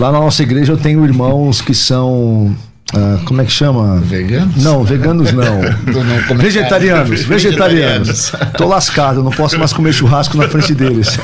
[0.00, 2.56] lá na nossa igreja eu tenho irmãos que são
[2.94, 4.00] ah, como é que chama?
[4.00, 4.62] Veganos?
[4.62, 5.60] Não, veganos não.
[6.30, 8.32] não vegetarianos, vegetarianos.
[8.56, 11.18] Tô lascado, não posso mais comer churrasco na frente deles.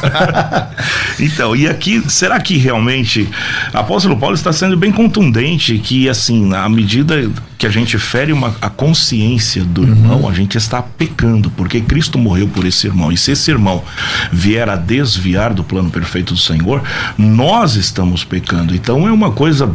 [1.18, 3.28] então, e aqui, será que realmente
[3.72, 8.54] apóstolo Paulo está sendo bem contundente que, assim, à medida que a gente fere uma,
[8.60, 9.88] a consciência do uhum.
[9.88, 13.10] irmão, a gente está pecando, porque Cristo morreu por esse irmão.
[13.10, 13.82] E se esse irmão
[14.30, 16.82] vier a desviar do plano perfeito do Senhor,
[17.16, 18.74] nós estamos pecando.
[18.74, 19.72] Então é uma coisa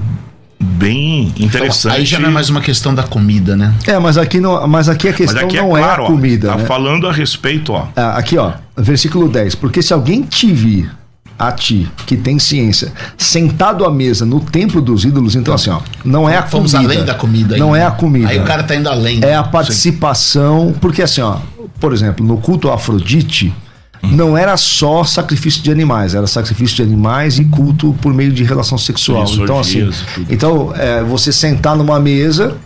[0.59, 1.87] bem interessante.
[1.87, 3.73] Então, aí já não é mais uma questão da comida, né?
[3.87, 6.49] É, mas aqui, não, mas aqui a questão aqui é não claro, é a comida.
[6.49, 6.65] Ó, tá né?
[6.65, 7.87] falando a respeito, ó.
[7.95, 9.55] Ah, aqui, ó, versículo 10.
[9.55, 10.91] Porque se alguém te vir
[11.37, 15.79] a ti, que tem ciência, sentado à mesa no templo dos ídolos, então assim, ó,
[16.03, 16.93] não é a Fomos comida.
[16.93, 17.57] além da comida.
[17.57, 18.27] Não é a comida.
[18.27, 19.21] Aí o cara tá indo além.
[19.23, 21.37] É a participação, porque assim, ó,
[21.79, 23.53] por exemplo, no culto a Afrodite,
[24.01, 28.43] não era só sacrifício de animais, era sacrifício de animais e culto por meio de
[28.43, 29.27] relação sexual.
[29.27, 29.89] Sim, então, assim,
[30.29, 32.57] então é, você sentar numa mesa,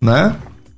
[0.00, 0.34] né?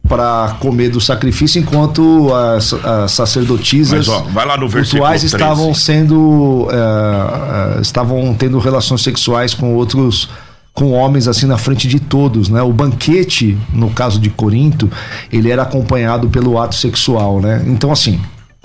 [0.08, 5.72] para comer do sacrifício enquanto as, as sacerdotisas Mas, ó, vai lá no rituais estavam
[5.72, 10.28] sendo é, é, estavam tendo relações sexuais com outros
[10.74, 12.62] com homens assim na frente de todos, né?
[12.62, 14.90] O banquete, no caso de Corinto,
[15.30, 17.62] ele era acompanhado pelo ato sexual, né?
[17.66, 18.18] Então assim,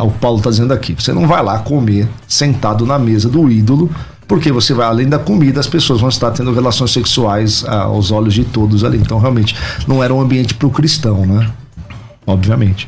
[0.03, 3.89] o Paulo está dizendo aqui: você não vai lá comer sentado na mesa do ídolo,
[4.27, 8.11] porque você vai além da comida, as pessoas vão estar tendo relações sexuais ah, aos
[8.11, 8.97] olhos de todos ali.
[8.97, 9.55] Então, realmente,
[9.87, 11.49] não era um ambiente para o cristão, né?
[12.25, 12.87] Obviamente.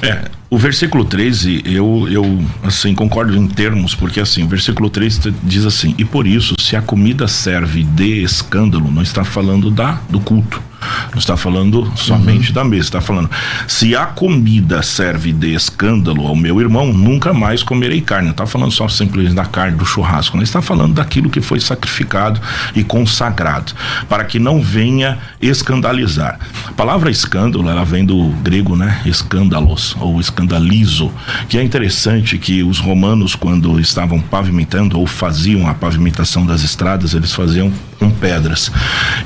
[0.00, 5.34] É, o versículo 13, eu, eu assim, concordo em termos, porque assim, o versículo 13
[5.42, 9.98] diz assim: E por isso, se a comida serve de escândalo, não está falando da
[10.08, 10.62] do culto
[11.10, 12.54] não está falando somente uhum.
[12.54, 13.30] da mesa, está falando:
[13.66, 18.26] se a comida serve de escândalo ao meu irmão, nunca mais comerei carne.
[18.26, 21.60] Não está falando só simplesmente da carne do churrasco, não está falando daquilo que foi
[21.60, 22.40] sacrificado
[22.74, 23.72] e consagrado,
[24.08, 26.38] para que não venha escandalizar.
[26.66, 29.00] A palavra escândalo, ela vem do grego, né?
[29.04, 31.12] Escândalos ou escandalizo,
[31.48, 37.14] que é interessante que os romanos, quando estavam pavimentando ou faziam a pavimentação das estradas,
[37.14, 38.70] eles faziam com pedras.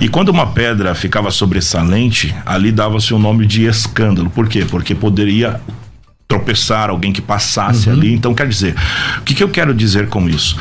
[0.01, 4.29] E quando uma pedra ficava sobressalente, ali dava-se o nome de escândalo.
[4.29, 4.67] Por quê?
[4.69, 5.59] Porque poderia
[6.29, 7.95] tropeçar alguém que passasse uhum.
[7.95, 8.13] ali.
[8.13, 8.75] Então, quer dizer,
[9.19, 10.59] o que, que eu quero dizer com isso?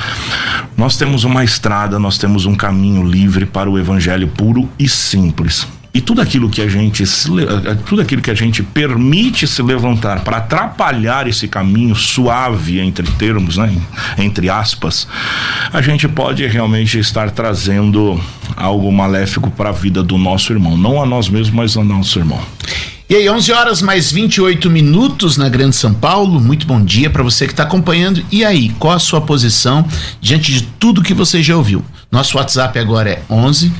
[0.78, 5.68] Nós temos uma estrada, nós temos um caminho livre para o evangelho puro e simples.
[5.96, 7.06] E tudo aquilo que a gente
[7.86, 13.56] tudo aquilo que a gente permite se levantar para atrapalhar esse caminho suave entre termos,
[13.56, 13.74] né,
[14.18, 15.08] entre aspas,
[15.72, 18.22] a gente pode realmente estar trazendo
[18.58, 22.20] algo maléfico para a vida do nosso irmão, não a nós mesmos, mas ao nosso
[22.20, 22.42] irmão.
[23.10, 26.42] E aí, 11 horas mais 28 minutos na Grande São Paulo.
[26.42, 28.22] Muito bom dia para você que está acompanhando.
[28.32, 29.86] E aí, qual a sua posição
[30.20, 31.86] diante de tudo que você já ouviu?
[32.16, 33.74] Nosso WhatsApp agora é 11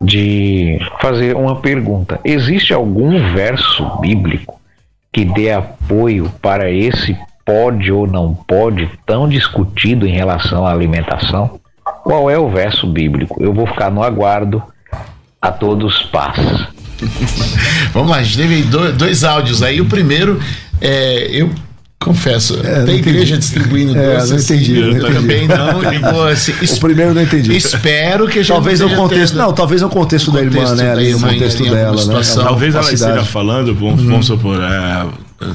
[0.01, 2.19] de fazer uma pergunta.
[2.25, 4.57] Existe algum verso bíblico
[5.11, 11.59] que dê apoio para esse pode ou não pode tão discutido em relação à alimentação?
[12.03, 13.41] Qual é o verso bíblico?
[13.41, 14.61] Eu vou ficar no aguardo.
[15.39, 16.39] A todos paz.
[17.93, 19.79] Vamos lá, a gente teve dois, áudios aí.
[19.79, 20.41] O primeiro,
[20.81, 21.51] é, eu
[21.99, 23.37] confesso, É, tem não igreja entendi.
[23.39, 24.29] distribuindo É, doces.
[24.29, 25.13] não entendi, não Eu entendi.
[25.13, 25.79] também não.
[26.13, 27.55] pô, assim, O primeiro não entendi.
[27.55, 29.33] Espero que a gente Talvez no esteja contexto.
[29.33, 30.91] tendo- Não, talvez no contexto da irmã, contexto né?
[30.91, 32.01] Ali irmã, contexto dela, né?
[32.01, 32.41] situação.
[32.43, 35.05] É Talvez ela esteja falando, vamos, vamos supor, é,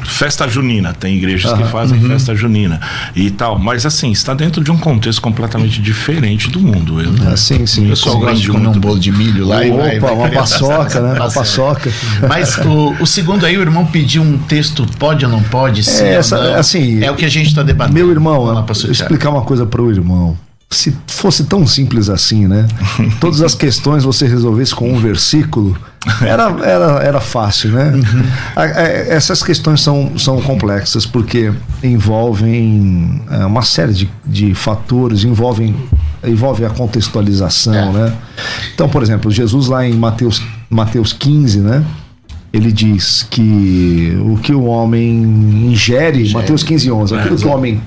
[0.05, 2.81] festa junina, tem igrejas que fazem festa junina
[3.17, 7.01] e tal, mas assim, está dentro de um contexto completamente diferente do mundo.
[7.01, 7.87] Eu, Ah, sim, sim.
[7.87, 10.29] O pessoal gosta de comer um bolo de milho lá e vai, Opa, vai uma
[10.31, 11.15] paçoca, né?
[11.15, 11.93] Uma Paçoca.
[12.29, 15.83] Mas o, o segundo aí, o irmão pediu um texto, pode ou não pode?
[15.83, 16.55] Sim É, ou essa- não?
[16.55, 17.95] assim, é o que a gente está debatendo.
[17.95, 20.37] Meu irmão, eu explicar uma coisa pro irmão.
[20.73, 22.67] Se fosse tão simples assim, né?
[23.21, 25.77] Todas as questões você resolvesse com um versículo,
[26.21, 27.93] era, era, era fácil, né?
[27.95, 28.25] Uhum.
[28.57, 35.25] A- a- Essas questões são, são complexas porque envolvem é, uma série de, de fatores,
[35.25, 35.75] envolvem,
[36.25, 37.93] envolve a contextualização, É.
[37.93, 38.13] né?
[38.75, 41.85] Então, por exemplo, Jesus lá em Mateus, Mateus 15, né?
[42.53, 45.23] Ele diz que o que o homem
[45.71, 47.81] ingere, Mateus 15, 11, aquilo que o homem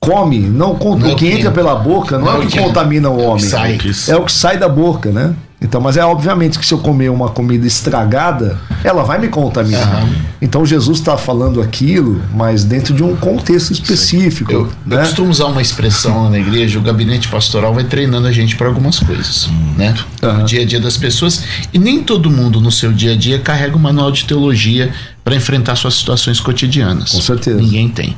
[0.00, 2.58] come, não, con- Não é o que que- entra pela boca, não, é o que,
[2.58, 3.44] contamina o homem.
[3.44, 3.78] sai.
[4.08, 5.34] É o que sai da boca, né?
[5.62, 10.08] Então, mas é obviamente que se eu comer uma comida estragada, ela vai me contaminar.
[10.40, 14.50] Então Jesus está falando aquilo, mas dentro de um contexto específico.
[14.50, 15.02] Eu, eu né?
[15.02, 18.68] costumo usar uma expressão lá na igreja, o gabinete pastoral vai treinando a gente para
[18.68, 19.94] algumas coisas, né?
[20.22, 20.38] Aham.
[20.38, 21.44] No dia a dia das pessoas.
[21.74, 24.90] E nem todo mundo no seu dia a dia carrega um manual de teologia
[25.22, 27.12] para enfrentar suas situações cotidianas.
[27.12, 27.60] Com certeza.
[27.60, 28.16] Ninguém tem.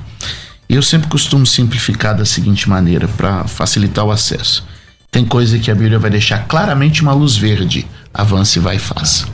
[0.72, 4.64] E eu sempre costumo simplificar da seguinte maneira, para facilitar o acesso.
[5.10, 7.86] Tem coisa que a Bíblia vai deixar claramente uma luz verde.
[8.14, 9.26] Avance, vai e faça.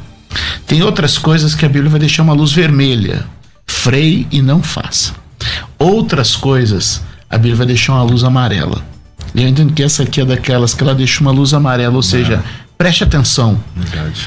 [0.67, 3.25] Tem outras coisas que a Bíblia vai deixar uma luz vermelha.
[3.65, 5.13] Freie e não faça.
[5.79, 8.85] Outras coisas, a Bíblia vai deixar uma luz amarela.
[9.33, 12.03] E eu entendo que essa aqui é daquelas que ela deixa uma luz amarela, ou
[12.03, 12.43] seja,
[12.77, 13.63] preste atenção.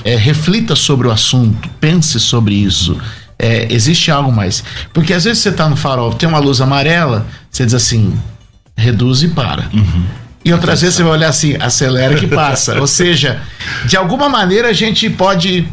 [0.06, 2.98] É, reflita sobre o assunto, pense sobre isso.
[3.44, 4.64] É, existe algo mais.
[4.94, 8.14] Porque às vezes você tá no farol, tem uma luz amarela, você diz assim,
[8.78, 9.68] reduz e para.
[10.46, 12.80] E outras vezes você vai olhar assim, acelera que passa.
[12.80, 13.42] Ou seja,
[13.86, 15.68] de alguma maneira a gente pode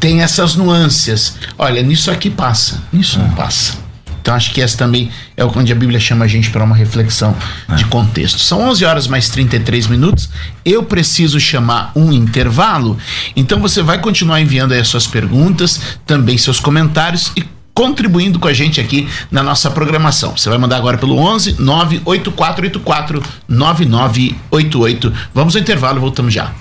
[0.00, 1.36] tem essas nuances.
[1.58, 3.81] Olha, nisso aqui passa, nisso não passa.
[4.22, 7.36] Então acho que essa também é onde a Bíblia chama a gente para uma reflexão
[7.74, 8.38] de contexto.
[8.38, 10.30] São 11 horas mais 33 minutos.
[10.64, 12.96] Eu preciso chamar um intervalo.
[13.34, 18.46] Então você vai continuar enviando aí as suas perguntas, também seus comentários e contribuindo com
[18.46, 20.36] a gente aqui na nossa programação.
[20.36, 25.12] Você vai mandar agora pelo 11 98484 9988.
[25.34, 26.52] Vamos ao intervalo, voltamos já.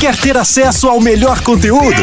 [0.00, 2.02] Quer ter acesso ao melhor conteúdo?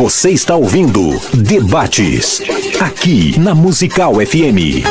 [0.00, 2.40] Você está ouvindo Debates,
[2.80, 4.82] aqui na Musical FM.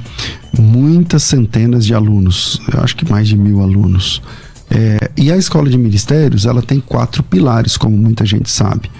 [0.58, 4.20] muitas centenas de alunos, eu acho que mais de mil alunos.
[4.70, 8.90] É, e a escola de ministérios, ela tem quatro pilares, como muita gente sabe.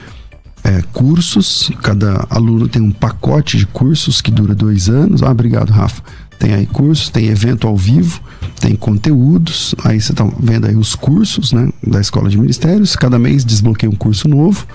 [0.64, 5.22] É, cursos, cada aluno tem um pacote de cursos que dura dois anos.
[5.22, 6.02] Ah, obrigado, Rafa.
[6.38, 8.20] Tem aí cursos, tem evento ao vivo,
[8.58, 9.74] tem conteúdos.
[9.84, 12.96] Aí você está vendo aí os cursos né, da Escola de Ministérios.
[12.96, 14.66] Cada mês desbloqueia um curso novo.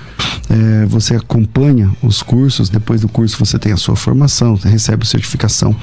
[0.49, 2.69] É, você acompanha os cursos.
[2.69, 5.75] Depois do curso você tem a sua formação, recebe certificação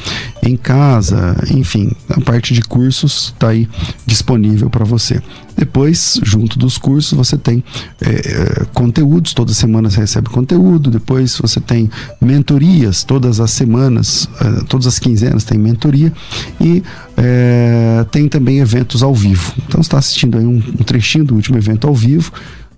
[0.42, 1.36] em casa.
[1.50, 3.68] Enfim, a parte de cursos está aí
[4.06, 5.22] disponível para você.
[5.60, 7.62] Depois, junto dos cursos, você tem
[8.00, 10.90] é, é, conteúdos, toda semana você recebe conteúdo.
[10.90, 16.10] Depois você tem mentorias, todas as semanas, é, todas as quinzenas tem mentoria.
[16.58, 16.82] E
[17.14, 19.52] é, tem também eventos ao vivo.
[19.66, 22.32] Então, está assistindo aí um, um trechinho do último evento ao vivo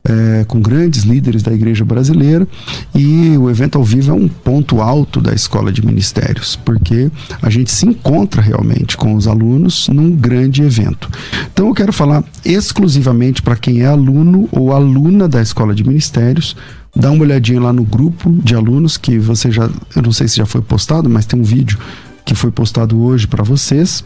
[0.04, 2.46] é, com grandes líderes da igreja brasileira
[2.94, 7.10] e o evento ao vivo é um ponto alto da escola de ministérios, porque
[7.40, 11.08] a gente se encontra realmente com os alunos num grande evento.
[11.52, 16.56] Então eu quero falar exclusivamente para quem é aluno ou aluna da escola de ministérios.
[16.94, 20.36] Dá uma olhadinha lá no grupo de alunos que você já, eu não sei se
[20.36, 21.78] já foi postado, mas tem um vídeo
[22.24, 24.04] que foi postado hoje para vocês.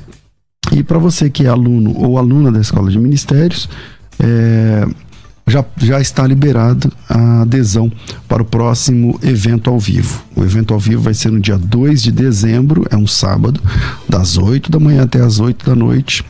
[0.73, 3.69] E para você que é aluno ou aluna da escola de ministérios,
[4.19, 4.87] é,
[5.47, 7.91] já, já está liberado a adesão
[8.29, 10.23] para o próximo evento ao vivo.
[10.35, 13.61] O evento ao vivo vai ser no dia 2 de dezembro, é um sábado,
[14.09, 16.25] das 8 da manhã até as 8 da noite.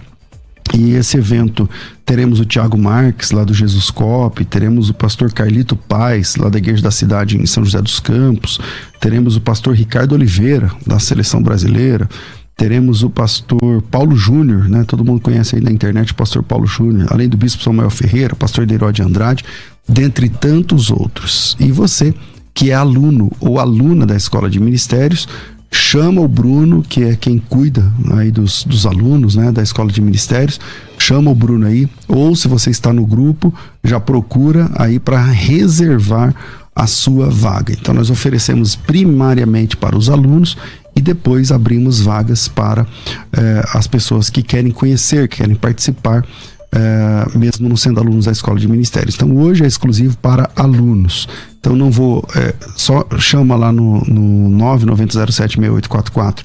[0.74, 1.68] E esse evento
[2.04, 6.58] teremos o Tiago Marques, lá do Jesus Cop, teremos o pastor Carlito Paz, lá da
[6.58, 8.60] Igreja da Cidade em São José dos Campos,
[9.00, 12.08] teremos o pastor Ricardo Oliveira, da Seleção Brasileira,
[12.56, 14.82] teremos o pastor Paulo Júnior, né?
[14.84, 18.34] Todo mundo conhece aí na internet o pastor Paulo Júnior, além do bispo Samuel Ferreira,
[18.34, 19.44] pastor Deiró de Andrade,
[19.86, 21.54] dentre tantos outros.
[21.60, 22.14] E você,
[22.54, 25.28] que é aluno ou aluna da escola de ministérios,
[25.70, 30.00] chama o Bruno, que é quem cuida aí dos, dos alunos, né, da escola de
[30.00, 30.58] ministérios,
[30.98, 33.52] chama o Bruno aí, ou se você está no grupo,
[33.84, 36.34] já procura aí para reservar
[36.74, 37.72] a sua vaga.
[37.72, 40.56] Então nós oferecemos primariamente para os alunos
[40.96, 42.86] e depois abrimos vagas para
[43.32, 46.24] eh, as pessoas que querem conhecer, que querem participar,
[46.72, 49.14] eh, mesmo não sendo alunos da escola de ministérios.
[49.14, 51.28] Então hoje é exclusivo para alunos.
[51.60, 54.48] Então não vou, eh, só chama lá no, no
[54.86, 56.38] 990076844,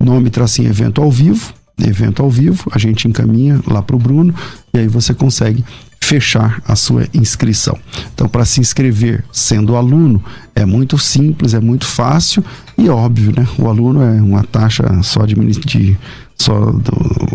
[0.00, 4.34] nome tracinho evento ao vivo, evento ao vivo, a gente encaminha lá para o Bruno
[4.74, 5.64] e aí você consegue
[6.04, 7.78] fechar a sua inscrição.
[8.12, 10.22] Então, para se inscrever sendo aluno,
[10.54, 12.44] é muito simples, é muito fácil
[12.76, 13.46] e óbvio, né?
[13.56, 15.96] O aluno é uma taxa só de, de
[16.36, 16.74] só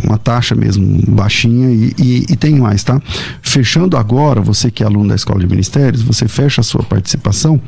[0.04, 3.02] uma taxa mesmo baixinha e, e, e, tem mais, tá?
[3.42, 7.60] Fechando agora, você que é aluno da Escola de Ministérios, você fecha a sua participação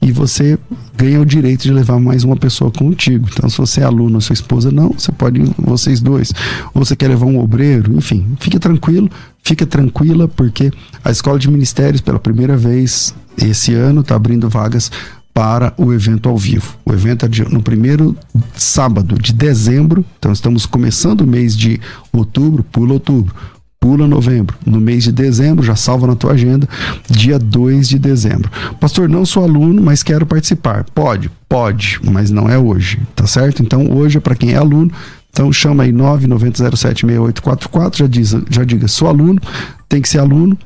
[0.00, 0.56] e você
[0.96, 3.28] ganha o direito de levar mais uma pessoa contigo.
[3.32, 6.32] Então, se você é aluno, sua esposa não, você pode ir vocês dois.
[6.72, 9.10] Ou você quer levar um obreiro, enfim, fique tranquilo,
[9.44, 10.72] fique tranquila, porque
[11.04, 14.90] a Escola de Ministérios, pela primeira vez esse ano, está abrindo vagas
[15.34, 16.76] para o evento ao vivo.
[16.84, 18.16] O evento é no primeiro
[18.54, 21.80] sábado de dezembro, então estamos começando o mês de
[22.12, 23.34] outubro, pula outubro,
[23.80, 24.56] pula novembro.
[24.64, 26.68] No mês de dezembro, já salva na tua agenda,
[27.10, 28.50] dia 2 de dezembro.
[28.80, 30.84] Pastor, não sou aluno, mas quero participar.
[30.94, 33.60] Pode, pode, mas não é hoje, tá certo?
[33.60, 34.90] Então hoje é para quem é aluno,
[35.34, 39.40] então chama aí 990076844, já diz, já diga, sou aluno,
[39.88, 40.56] tem que ser aluno,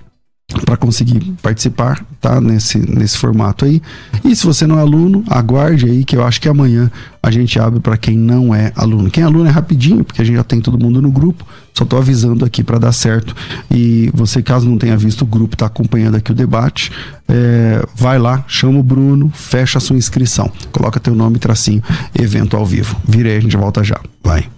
[0.64, 2.40] para conseguir participar, tá?
[2.40, 3.82] Nesse, nesse formato aí.
[4.24, 6.90] E se você não é aluno, aguarde aí que eu acho que amanhã
[7.22, 9.10] a gente abre para quem não é aluno.
[9.10, 11.46] Quem é aluno é rapidinho, porque a gente já tem todo mundo no grupo.
[11.74, 13.36] Só tô avisando aqui para dar certo.
[13.70, 16.90] E você, caso não tenha visto o grupo, tá acompanhando aqui o debate,
[17.28, 20.50] é, vai lá, chama o Bruno, fecha a sua inscrição.
[20.72, 21.82] Coloca teu nome tracinho,
[22.18, 22.96] evento ao vivo.
[23.06, 24.00] Vira aí, a gente volta já.
[24.24, 24.57] Vai.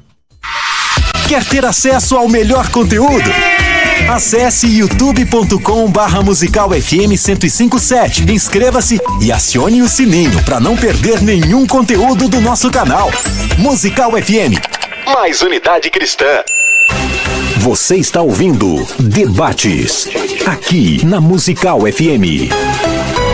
[1.30, 3.30] Quer ter acesso ao melhor conteúdo?
[4.12, 8.32] Acesse youtube.com barra musical FM 1057.
[8.32, 13.12] Inscreva-se e acione o sininho para não perder nenhum conteúdo do nosso canal.
[13.56, 14.58] Musical FM.
[15.06, 16.42] Mais unidade cristã.
[17.58, 20.08] Você está ouvindo Debates.
[20.44, 22.50] Aqui na Musical FM.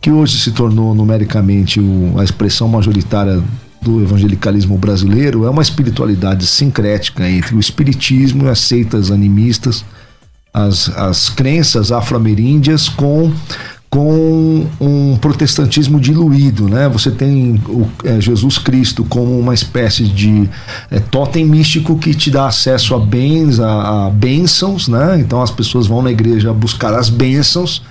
[0.00, 3.42] que hoje se tornou numericamente o, a expressão majoritária
[3.80, 9.84] do evangelicalismo brasileiro, é uma espiritualidade sincrética entre o espiritismo e as seitas animistas,
[10.54, 13.32] as, as crenças afro-ameríndias com
[13.92, 16.88] com um protestantismo diluído, né?
[16.88, 20.48] Você tem o, é, Jesus Cristo como uma espécie de
[20.90, 25.18] é, totem místico que te dá acesso a bens, a, a bênçãos, né?
[25.20, 27.82] Então as pessoas vão na igreja buscar as bênçãos,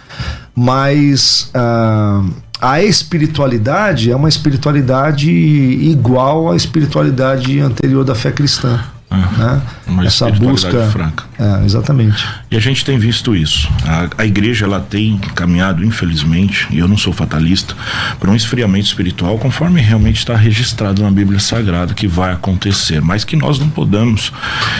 [0.56, 2.24] mas ah,
[2.60, 8.84] a espiritualidade é uma espiritualidade igual à espiritualidade anterior da fé cristã.
[9.12, 9.62] Né?
[9.88, 11.26] Uma essa busca franca.
[11.38, 12.26] É, exatamente.
[12.50, 13.70] E a gente tem visto isso.
[13.86, 17.76] A, a igreja ela tem caminhado, infelizmente, e eu não sou fatalista,
[18.20, 23.26] para um esfriamento espiritual, conforme realmente está registrado na Bíblia Sagrada que vai acontecer, mas
[23.26, 24.32] que nós não podemos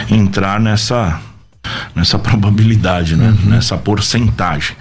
[0.10, 1.20] entrar nessa
[1.96, 3.30] nessa probabilidade, né?
[3.30, 3.50] Uhum.
[3.50, 4.76] nessa porcentagem.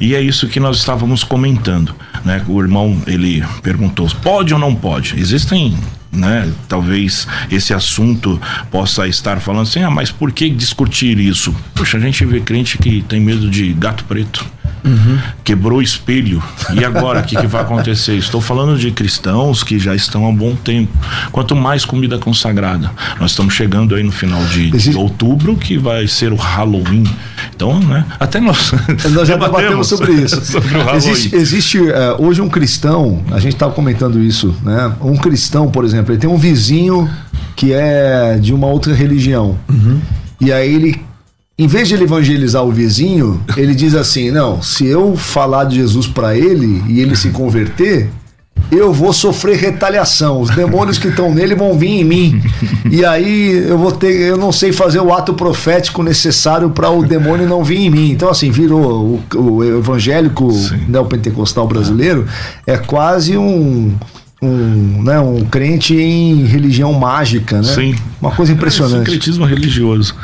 [0.00, 1.94] E é isso que nós estávamos comentando,
[2.24, 2.44] né?
[2.48, 5.18] O irmão ele perguntou: pode ou não pode?
[5.18, 5.76] Existem
[6.12, 6.52] né?
[6.68, 11.54] Talvez esse assunto possa estar falando assim, ah, mas por que discutir isso?
[11.74, 14.44] Poxa, a gente vê crente que tem medo de gato preto.
[14.84, 15.18] Uhum.
[15.44, 16.42] Quebrou o espelho.
[16.74, 18.16] E agora, o que, que, vai acontecer?
[18.16, 20.92] Estou falando de cristãos que já estão há bom tempo.
[21.30, 22.90] Quanto mais comida consagrada.
[23.20, 27.04] Nós estamos chegando aí no final de, de outubro, que vai ser o Halloween.
[27.54, 28.04] Então, né?
[28.18, 28.72] Até nós.
[29.12, 30.40] Nós já debatemos sobre isso.
[30.44, 34.92] sobre existe, existe uh, hoje um cristão, a gente estava comentando isso, né?
[35.00, 37.08] Um cristão, por exemplo, ele tem um vizinho
[37.54, 39.56] que é de uma outra religião.
[39.68, 40.00] Uhum.
[40.40, 41.00] E aí ele
[41.58, 45.76] em vez de ele evangelizar o vizinho, ele diz assim: não, se eu falar de
[45.76, 48.08] Jesus para ele e ele se converter,
[48.70, 50.40] eu vou sofrer retaliação.
[50.40, 52.42] Os demônios que estão nele vão vir em mim.
[52.90, 57.04] E aí eu vou ter, eu não sei fazer o ato profético necessário para o
[57.04, 58.10] demônio não vir em mim.
[58.10, 60.48] Então assim, virou o, o evangélico
[60.88, 62.26] neopentecostal brasileiro
[62.66, 63.94] é quase um
[64.42, 67.62] um, né, um crente em religião mágica, né?
[67.62, 67.94] Sim.
[68.20, 69.02] Uma coisa impressionante.
[69.02, 70.16] É, sincretismo religioso.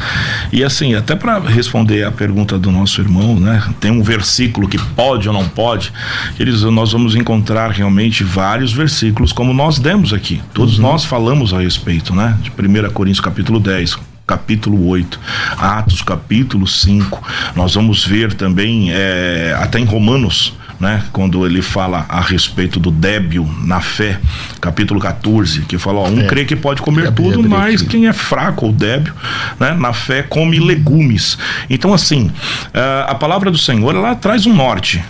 [0.52, 3.62] E assim, até para responder a pergunta do nosso irmão, né?
[3.78, 5.92] Tem um versículo que pode ou não pode.
[6.38, 10.42] Eles, nós vamos encontrar realmente vários versículos como nós demos aqui.
[10.52, 10.82] Todos uhum.
[10.82, 12.36] nós falamos a respeito, né?
[12.42, 13.96] De 1 Coríntios capítulo 10,
[14.26, 15.20] capítulo 8,
[15.56, 17.22] Atos capítulo 5.
[17.54, 21.03] Nós vamos ver também é, até em Romanos né?
[21.12, 24.18] Quando ele fala a respeito do débil na fé,
[24.61, 26.26] capítulo 14, que fala, ó, um é.
[26.26, 29.12] crê que pode comer tudo, mas quem é fraco ou débil,
[29.59, 29.74] né?
[29.74, 31.39] Na fé come legumes.
[31.68, 32.31] Então, assim,
[32.72, 35.03] eh, a palavra do Senhor, ela traz um norte,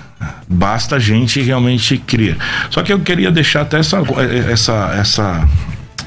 [0.48, 2.36] basta a gente realmente crer.
[2.70, 3.98] Só que eu queria deixar até essa
[4.50, 5.48] essa essa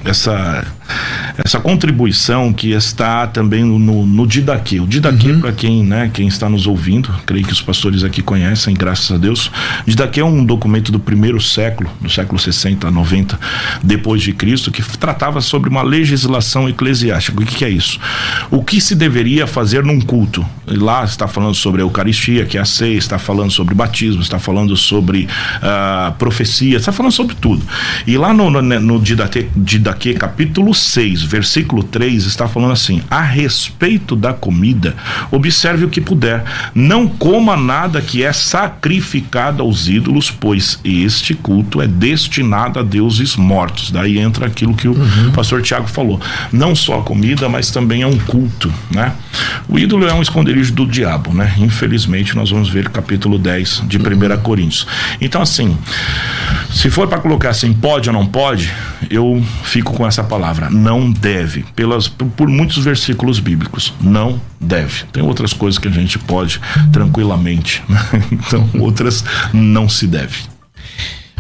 [0.04, 0.66] essa
[1.38, 4.80] essa contribuição que está também no, no Didaquê.
[4.80, 5.42] O Didaquê, uhum.
[5.42, 9.18] para quem, né, quem está nos ouvindo, creio que os pastores aqui conhecem, graças a
[9.18, 9.52] Deus.
[9.86, 13.40] O Didaquê é um documento do primeiro século, do século 60 a 90
[13.84, 17.42] depois de Cristo, que tratava sobre uma legislação eclesiástica.
[17.42, 18.00] O que, que é isso?
[18.50, 20.46] O que se deveria fazer num culto?
[20.68, 24.40] Lá está falando sobre a Eucaristia, que é a ceia, está falando sobre batismo, está
[24.40, 25.28] falando sobre
[25.58, 27.66] uh, profecia, está falando sobre tudo.
[28.06, 33.22] E lá no, no, no Didaquê, Didaquê capítulo 6, versículo 3, está falando assim: a
[33.22, 34.96] respeito da comida,
[35.32, 41.82] observe o que puder, não coma nada que é sacrificado aos ídolos, pois este culto
[41.82, 43.92] é destinado a deuses mortos.
[43.92, 45.32] Daí entra aquilo que o uhum.
[45.34, 46.20] pastor Tiago falou:
[46.52, 49.14] não só a comida, mas também é um culto, né?
[49.68, 51.54] O ídolo é um esconderijo do diabo, né?
[51.58, 54.02] Infelizmente, nós vamos ver capítulo 10 de 1
[54.42, 54.88] Coríntios.
[55.20, 55.78] Então, assim,
[56.72, 58.72] se for para colocar assim, pode ou não pode,
[59.10, 65.04] eu fico com essa palavra, não deve, pelas, por muitos versículos bíblicos, não deve.
[65.12, 66.60] Tem outras coisas que a gente pode
[66.92, 68.00] tranquilamente, né?
[68.32, 70.52] então outras não se deve.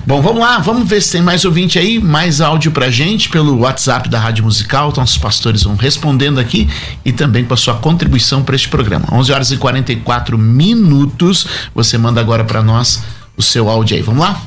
[0.06, 3.60] Bom, vamos lá, vamos ver se tem mais ouvinte aí, mais áudio pra gente pelo
[3.60, 4.90] WhatsApp da Rádio Musical.
[4.90, 6.68] Então, os pastores vão respondendo aqui
[7.06, 9.06] e também com a sua contribuição para este programa.
[9.12, 11.46] 11 horas e 44 minutos.
[11.76, 13.04] Você manda agora para nós
[13.38, 14.02] o seu áudio aí.
[14.02, 14.42] Vamos lá?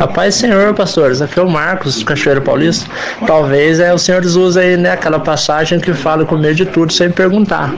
[0.00, 1.20] A paz Senhor, pastores.
[1.20, 2.88] Aqui é o Marcos, Cachoeira Paulista.
[3.26, 7.10] Talvez é o Senhor usa aí, né, aquela passagem que fala comer de tudo sem
[7.10, 7.74] perguntar.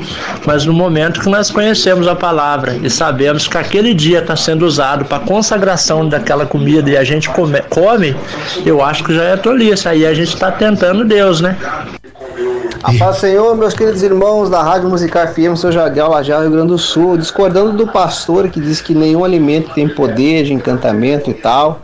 [0.46, 4.66] Mas no momento que nós conhecemos a palavra e sabemos que aquele dia está sendo
[4.66, 8.14] usado para consagração daquela comida e a gente come, come,
[8.66, 9.88] eu acho que já é tolice.
[9.88, 11.56] Aí a gente está tentando Deus, né?
[12.83, 16.66] A paz Senhor, meus queridos irmãos da Rádio Musical FM, seu Jadiel Lajá, Rio Grande
[16.68, 21.35] do Sul, discordando do pastor que diz que nenhum alimento tem poder de encantamento e
[21.35, 21.83] tal,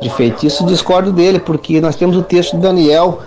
[0.00, 3.20] de feitiço, discordo dele, porque nós temos o texto de Daniel,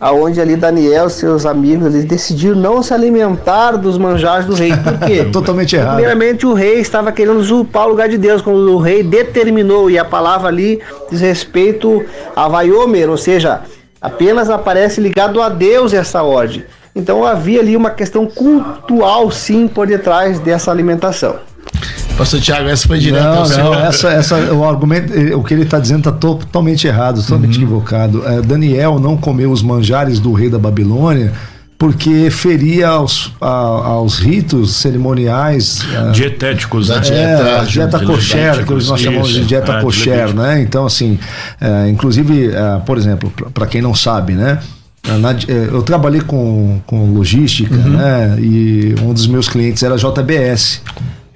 [0.00, 4.72] aonde ali Daniel e seus amigos eles decidiram não se alimentar dos manjares do rei.
[4.76, 5.24] Por quê?
[5.30, 5.94] Totalmente errado.
[5.94, 9.96] Primeiramente, o rei estava querendo usurpar o lugar de Deus, quando o rei determinou, e
[9.96, 12.04] a palavra ali diz respeito
[12.34, 13.62] a Vaiomer, ou seja,
[14.00, 16.64] Apenas aparece ligado a Deus essa ordem.
[16.94, 21.36] Então havia ali uma questão cultural, sim, por detrás dessa alimentação.
[22.16, 25.78] Pastor Tiago, essa foi direto não, não, essa, essa, o argumento, o que ele está
[25.78, 27.62] dizendo está totalmente errado, totalmente uhum.
[27.62, 28.26] equivocado.
[28.26, 31.32] É, Daniel não comeu os manjares do rei da Babilônia
[31.78, 35.80] porque feria aos, a, aos ritos cerimoniais
[36.12, 37.00] dietéticos, né?
[37.08, 40.60] É, dieta kosher, que nós chamamos de dieta é, kosher, né?
[40.60, 41.18] Então, assim,
[41.60, 44.58] é, inclusive, é, por exemplo, para quem não sabe, né?
[45.20, 47.90] Na, é, eu trabalhei com, com logística, uhum.
[47.90, 48.36] né?
[48.40, 50.82] E um dos meus clientes era a JBS.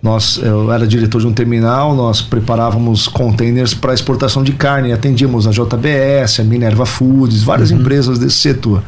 [0.02, 5.46] Nós, eu era diretor de um terminal, nós preparávamos containers para exportação de carne, atendíamos
[5.46, 7.78] a JBS, a Minerva Foods, várias uhum.
[7.78, 8.82] empresas desse setor.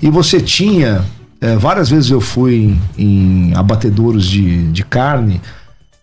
[0.00, 1.04] E você tinha,
[1.40, 5.40] é, várias vezes eu fui em, em abatedouros de, de carne,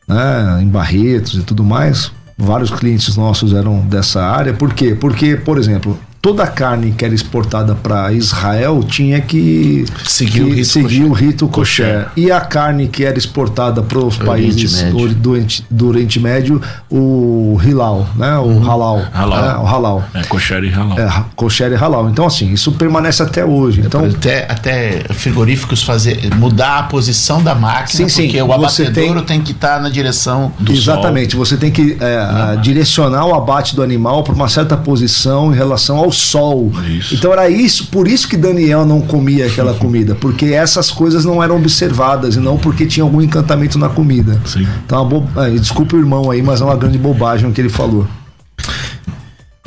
[0.05, 4.53] né, em Barretos e tudo mais, vários clientes nossos eram dessa área.
[4.53, 4.93] Por quê?
[4.99, 5.97] Porque, por exemplo,
[6.28, 11.03] toda a carne que era exportada para Israel tinha que seguir, que o, rito seguir
[11.05, 12.07] o rito kosher.
[12.17, 16.61] E a carne que era exportada para os países do, do, do, Oriente Médio,
[16.91, 18.38] o hilal, né?
[18.39, 18.61] O uhum.
[18.61, 19.05] halal.
[19.13, 19.41] halal.
[19.41, 19.57] Né?
[19.57, 20.03] O halal.
[20.13, 20.99] É kosher e halal.
[20.99, 22.09] É, kosher e halal.
[22.09, 23.80] Então, assim, isso permanece até hoje.
[23.86, 28.41] Então, até, até frigoríficos fazer, mudar a posição da máquina, sim, porque sim.
[28.41, 31.38] o abatedouro tem, tem que estar tá na direção do Exatamente.
[31.38, 31.45] Sol.
[31.45, 35.95] Você tem que é, direcionar o abate do animal para uma certa posição em relação
[35.95, 36.72] ao sol.
[36.88, 37.15] Isso.
[37.15, 41.43] Então era isso, por isso que Daniel não comia aquela comida, porque essas coisas não
[41.43, 44.39] eram observadas e não porque tinha algum encantamento na comida.
[44.45, 44.68] Sim.
[44.86, 45.28] Então, bo...
[45.36, 48.07] ah, desculpa o irmão aí, mas é uma grande bobagem o que ele falou.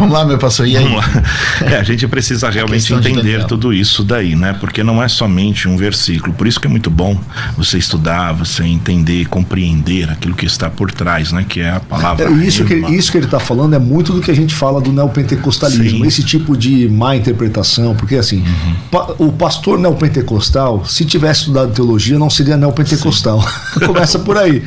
[0.01, 0.83] Vamos lá, meu pastor, e aí?
[0.83, 1.23] Vamos lá.
[1.61, 4.57] É, a gente precisa realmente entender tudo isso daí, né?
[4.59, 6.33] Porque não é somente um versículo.
[6.33, 7.21] Por isso que é muito bom
[7.55, 11.45] você estudar, você entender, compreender aquilo que está por trás, né?
[11.47, 12.31] Que é a palavra.
[12.31, 14.81] É, isso, que, isso que ele está falando é muito do que a gente fala
[14.81, 16.01] do neopentecostalismo.
[16.01, 16.07] Sim.
[16.07, 18.75] Esse tipo de má interpretação, porque assim, uhum.
[18.91, 23.45] pa, o pastor neopentecostal, se tivesse estudado teologia, não seria neopentecostal.
[23.85, 24.63] Começa por aí.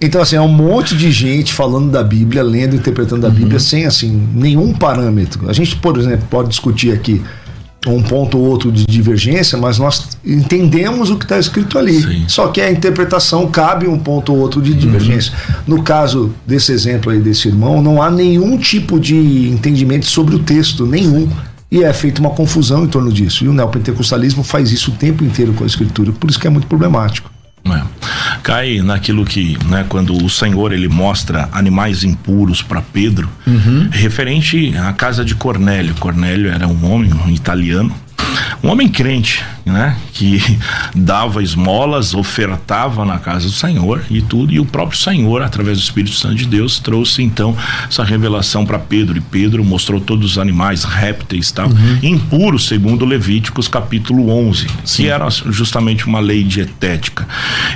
[0.00, 3.34] Então, assim, é um monte de gente falando da Bíblia, lendo, interpretando a uhum.
[3.34, 5.48] Bíblia sem, assim, nenhum parâmetro.
[5.48, 7.22] A gente, por exemplo, pode discutir aqui
[7.86, 12.00] um ponto ou outro de divergência, mas nós entendemos o que está escrito ali.
[12.00, 12.24] Sim.
[12.26, 14.78] Só que a interpretação cabe um ponto ou outro de uhum.
[14.78, 15.32] divergência.
[15.32, 15.76] Uhum.
[15.76, 20.38] No caso desse exemplo aí desse irmão, não há nenhum tipo de entendimento sobre o
[20.38, 21.28] texto, nenhum.
[21.70, 23.44] E é feita uma confusão em torno disso.
[23.44, 26.50] E o neopentecostalismo faz isso o tempo inteiro com a escritura, por isso que é
[26.50, 27.33] muito problemático.
[27.66, 27.82] É.
[28.42, 33.88] Cai naquilo que, né, quando o Senhor ele mostra animais impuros para Pedro, uhum.
[33.90, 35.94] referente à casa de Cornélio.
[35.94, 37.94] Cornélio era um homem um italiano
[38.64, 39.94] um homem crente, né?
[40.14, 40.40] Que
[40.96, 45.82] dava esmolas, ofertava na casa do Senhor e tudo, e o próprio Senhor, através do
[45.82, 47.54] Espírito Santo de Deus, trouxe então
[47.86, 51.98] essa revelação para Pedro, e Pedro mostrou todos os animais, répteis tal, uhum.
[52.02, 55.02] impuros, segundo Levíticos capítulo 11, Sim.
[55.02, 57.28] que era justamente uma lei dietética.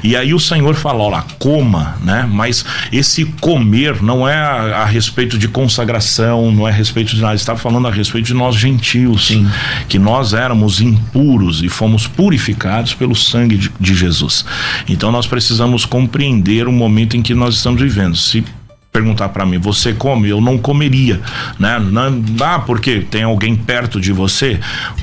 [0.02, 2.26] E aí o Senhor falou lá, coma, né?
[2.30, 7.20] Mas esse comer não é a, a respeito de consagração, não é a respeito de
[7.20, 9.46] nada, estava falando a respeito de nós gentios, Sim.
[9.86, 14.44] que nós éramos impuros e fomos purificados pelo sangue de, de Jesus.
[14.88, 18.16] Então nós precisamos compreender o momento em que nós estamos vivendo.
[18.16, 18.44] Se
[18.92, 20.28] perguntar para mim, você come?
[20.28, 21.20] Eu não comeria,
[21.58, 21.78] né?
[21.78, 24.58] Não, ah, porque tem alguém perto de você.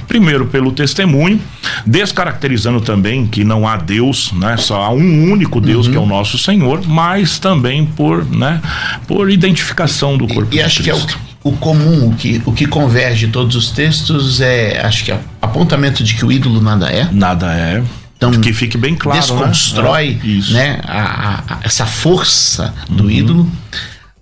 [0.08, 1.40] Primeiro pelo testemunho,
[1.86, 4.58] descaracterizando também que não há Deus, né?
[4.58, 5.92] Só há um único Deus uhum.
[5.92, 8.62] que é o nosso Senhor, mas também por, né?
[9.08, 11.08] Por identificação do corpo e, e acho Cristo.
[11.08, 15.06] que é o, o comum, o que, o que converge todos os textos é, acho
[15.06, 17.08] que é apontamento de que o ídolo nada é.
[17.12, 17.84] Nada é.
[18.18, 19.20] Então, que fique bem claro.
[19.20, 19.28] Né?
[19.28, 20.42] Desconstrói né?
[20.50, 23.12] né a, a, essa força do uhum.
[23.12, 23.52] ídolo.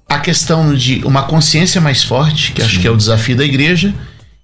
[0.09, 2.67] A questão de uma consciência mais forte, que Sim.
[2.67, 3.93] acho que é o desafio da igreja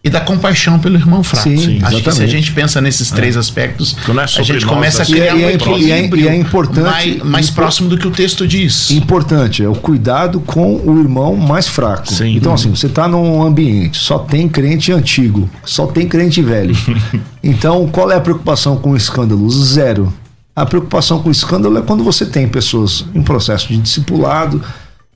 [0.01, 1.49] e da compaixão pelo irmão fraco.
[1.49, 2.03] Sim, Acho exatamente.
[2.03, 3.39] que se a gente pensa nesses três é.
[3.39, 5.91] aspectos, é a gente começa a criar e é, um e
[6.27, 8.91] é, é importante, mais, mais próximo do que o texto diz.
[8.91, 12.07] Importante, é o cuidado com o irmão mais fraco.
[12.07, 12.37] Sim.
[12.37, 16.75] Então, assim, você está num ambiente, só tem crente antigo, só tem crente velho.
[17.43, 19.49] então, qual é a preocupação com o escândalo?
[19.49, 20.13] Zero.
[20.55, 24.61] A preocupação com o escândalo é quando você tem pessoas em processo de discipulado,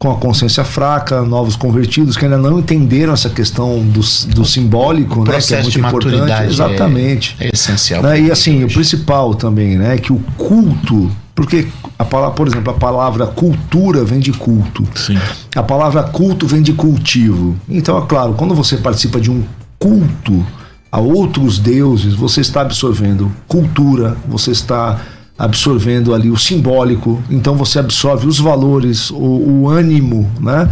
[0.04, 4.02] com a consciência fraca, novos convertidos que ainda não entenderam essa questão do,
[4.36, 6.44] do simbólico, né, que é muito importante.
[6.44, 7.38] Exatamente.
[7.40, 8.04] É, é essencial.
[8.04, 12.74] Né, e assim, o principal também, né, que o culto, porque a palavra, por exemplo,
[12.74, 14.86] a palavra cultura vem de culto.
[14.94, 15.18] Sim.
[15.56, 17.56] A palavra culto vem de cultivo.
[17.70, 19.42] Então, é claro, quando você participa de um
[19.80, 20.46] culto
[20.92, 25.00] a outros deuses, você está absorvendo cultura, você está
[25.38, 30.70] absorvendo ali o simbólico, então você absorve os valores, o, o ânimo, né?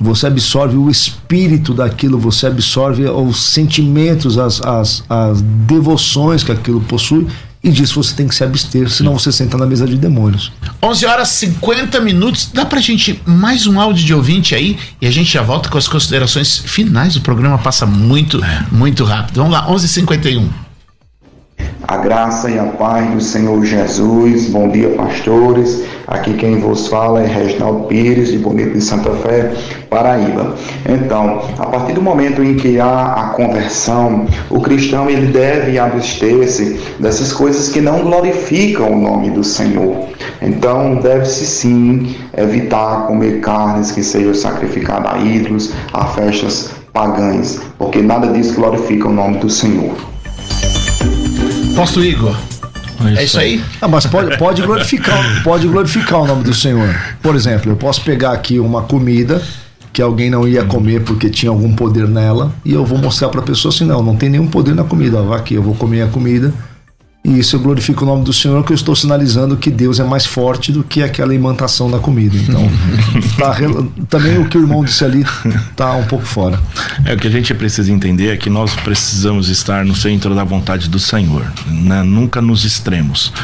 [0.00, 6.80] Você absorve o espírito daquilo, você absorve os sentimentos, as, as, as devoções que aquilo
[6.80, 7.26] possui
[7.62, 10.50] e disso você tem que se abster, senão você senta na mesa de demônios.
[10.82, 12.50] 11 horas 50 minutos.
[12.52, 15.76] Dá pra gente mais um áudio de ouvinte aí e a gente já volta com
[15.76, 17.16] as considerações finais.
[17.16, 18.64] O programa passa muito, é.
[18.72, 19.36] muito rápido.
[19.36, 20.69] Vamos lá, 11:51.
[21.90, 24.48] A graça e a paz do Senhor Jesus.
[24.50, 25.82] Bom dia, pastores.
[26.06, 29.50] Aqui quem vos fala é Reginaldo Pires, de Bonito de Santa Fé,
[29.90, 30.54] Paraíba.
[30.88, 36.80] Então, a partir do momento em que há a conversão, o cristão ele deve abster-se
[37.00, 40.10] dessas coisas que não glorificam o nome do Senhor.
[40.40, 48.00] Então, deve-se sim evitar comer carnes que sejam sacrificadas a ídolos, a festas pagãs, porque
[48.00, 50.09] nada disso glorifica o nome do Senhor.
[51.72, 52.36] Apóstolo Igor.
[53.16, 53.64] É isso aí?
[53.80, 56.94] Ah, mas pode, pode, glorificar, pode glorificar o nome do Senhor.
[57.22, 59.42] Por exemplo, eu posso pegar aqui uma comida
[59.92, 63.40] que alguém não ia comer porque tinha algum poder nela e eu vou mostrar para
[63.40, 65.22] a pessoa assim: não, não tem nenhum poder na comida.
[65.22, 66.52] Vá aqui, eu vou comer a comida
[67.22, 70.04] e isso eu glorifico o nome do Senhor, que eu estou sinalizando que Deus é
[70.04, 72.34] mais forte do que aquela imantação da comida.
[72.34, 72.66] Então,
[73.36, 73.56] tá,
[74.08, 75.22] também o que o irmão disse ali
[75.70, 76.58] está um pouco fora.
[77.04, 80.44] É, o que a gente precisa entender é que nós precisamos estar no centro da
[80.44, 82.02] vontade do Senhor, né?
[82.02, 83.34] nunca nos extremos,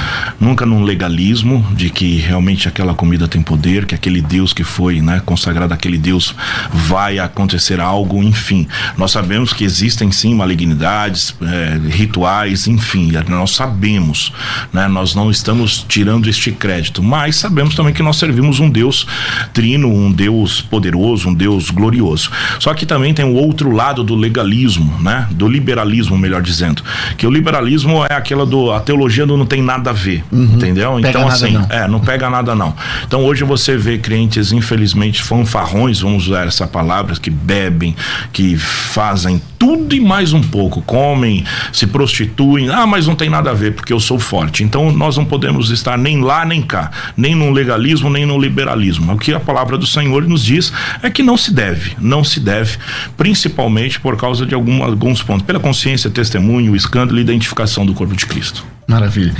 [0.41, 5.03] nunca num legalismo de que realmente aquela comida tem poder, que aquele Deus que foi
[5.03, 6.35] né, consagrado, aquele Deus
[6.72, 8.66] vai acontecer algo, enfim.
[8.97, 14.32] Nós sabemos que existem sim malignidades, é, rituais, enfim, nós sabemos
[14.72, 14.86] né?
[14.88, 19.06] Nós não estamos tirando este crédito, mas sabemos também que nós servimos um Deus
[19.52, 22.30] trino, um Deus poderoso, um Deus glorioso.
[22.58, 25.26] Só que também tem o outro lado do legalismo, né?
[25.30, 26.82] Do liberalismo, melhor dizendo,
[27.16, 30.44] que o liberalismo é aquela do a teologia do não tem nada a ver, uhum.
[30.54, 30.94] entendeu?
[30.96, 31.66] Pega então assim, não.
[31.70, 32.74] é, não pega nada não.
[33.06, 37.94] Então hoje você vê crentes infelizmente fanfarrões, vamos usar essa palavra, que bebem,
[38.32, 42.68] que fazem tudo e mais um pouco, comem, se prostituem.
[42.70, 44.62] Ah, mas não tem nada a ver porque eu sou forte.
[44.62, 49.12] Então nós não podemos estar nem lá nem cá, nem no legalismo, nem no liberalismo.
[49.12, 52.40] O que a palavra do Senhor nos diz é que não se deve, não se
[52.40, 52.78] deve,
[53.16, 58.14] principalmente por causa de algum, alguns pontos, pela consciência, testemunho, escândalo e identificação do corpo
[58.14, 58.64] de Cristo.
[58.86, 59.34] Maravilha.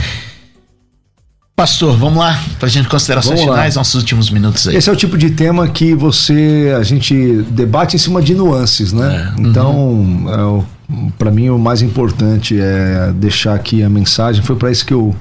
[1.57, 3.80] Pastor, vamos lá, para a gente considerações vamos finais, lá.
[3.80, 4.76] nossos últimos minutos aí.
[4.76, 7.14] Esse é o tipo de tema que você, a gente
[7.48, 9.32] debate em cima de nuances, né?
[9.34, 9.40] É.
[9.40, 10.64] Então, uhum.
[10.90, 14.42] é, para mim o mais importante é deixar aqui a mensagem.
[14.42, 15.16] Foi para isso que eu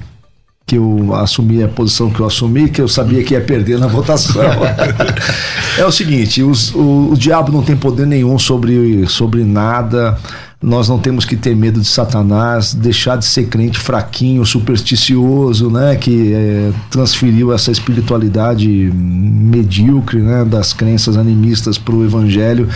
[0.66, 3.86] que eu assumi a posição que eu assumi, que eu sabia que ia perder na
[3.86, 4.42] votação.
[5.78, 10.18] é o seguinte, os, o, o diabo não tem poder nenhum sobre, sobre nada.
[10.62, 15.96] Nós não temos que ter medo de Satanás, deixar de ser crente fraquinho, supersticioso, né,
[15.96, 22.68] que é, transferiu essa espiritualidade medíocre, né, das crenças animistas para o evangelho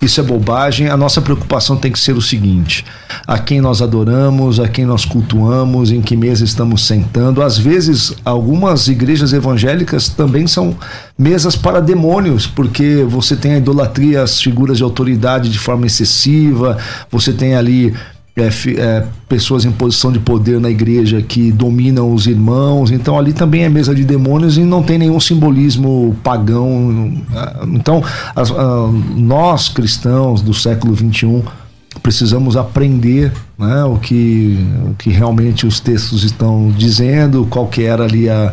[0.00, 0.88] isso é bobagem.
[0.88, 2.84] A nossa preocupação tem que ser o seguinte:
[3.26, 7.42] a quem nós adoramos, a quem nós cultuamos, em que mesa estamos sentando.
[7.42, 10.76] Às vezes, algumas igrejas evangélicas também são
[11.18, 16.76] mesas para demônios, porque você tem a idolatria às figuras de autoridade de forma excessiva,
[17.10, 17.94] você tem ali
[18.36, 22.90] é, é, pessoas em posição de poder na igreja que dominam os irmãos.
[22.90, 27.14] Então ali também é mesa de demônios e não tem nenhum simbolismo pagão.
[27.72, 28.02] Então
[28.34, 28.52] as,
[29.16, 31.42] nós cristãos do século 21
[32.02, 34.58] precisamos aprender né, o, que,
[34.90, 38.52] o que realmente os textos estão dizendo, qual que era ali a,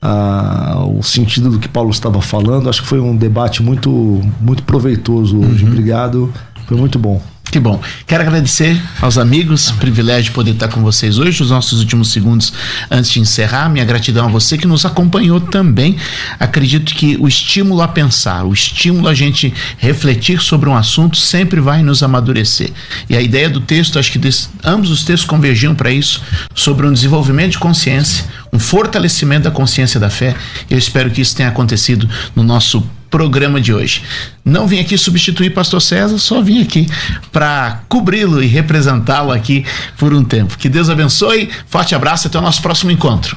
[0.00, 2.68] a, o sentido do que Paulo estava falando.
[2.68, 3.90] Acho que foi um debate muito,
[4.38, 5.64] muito proveitoso hoje.
[5.64, 5.70] Uhum.
[5.70, 6.32] Obrigado,
[6.66, 7.31] foi muito bom.
[7.52, 7.82] Que bom.
[8.06, 12.50] Quero agradecer aos amigos, privilégio de poder estar com vocês hoje, os nossos últimos segundos
[12.90, 13.68] antes de encerrar.
[13.68, 15.98] Minha gratidão a você que nos acompanhou também.
[16.40, 21.60] Acredito que o estímulo a pensar, o estímulo a gente refletir sobre um assunto sempre
[21.60, 22.72] vai nos amadurecer.
[23.06, 24.30] E a ideia do texto, acho que
[24.64, 26.22] ambos os textos convergiam para isso,
[26.54, 30.34] sobre um desenvolvimento de consciência, um fortalecimento da consciência da fé.
[30.70, 32.82] Eu espero que isso tenha acontecido no nosso
[33.12, 34.02] programa de hoje.
[34.42, 36.88] Não vim aqui substituir pastor César, só vim aqui
[37.30, 39.64] para cobri-lo e representá-lo aqui
[39.98, 40.56] por um tempo.
[40.58, 41.48] Que Deus abençoe.
[41.68, 43.36] Forte abraço até o nosso próximo encontro.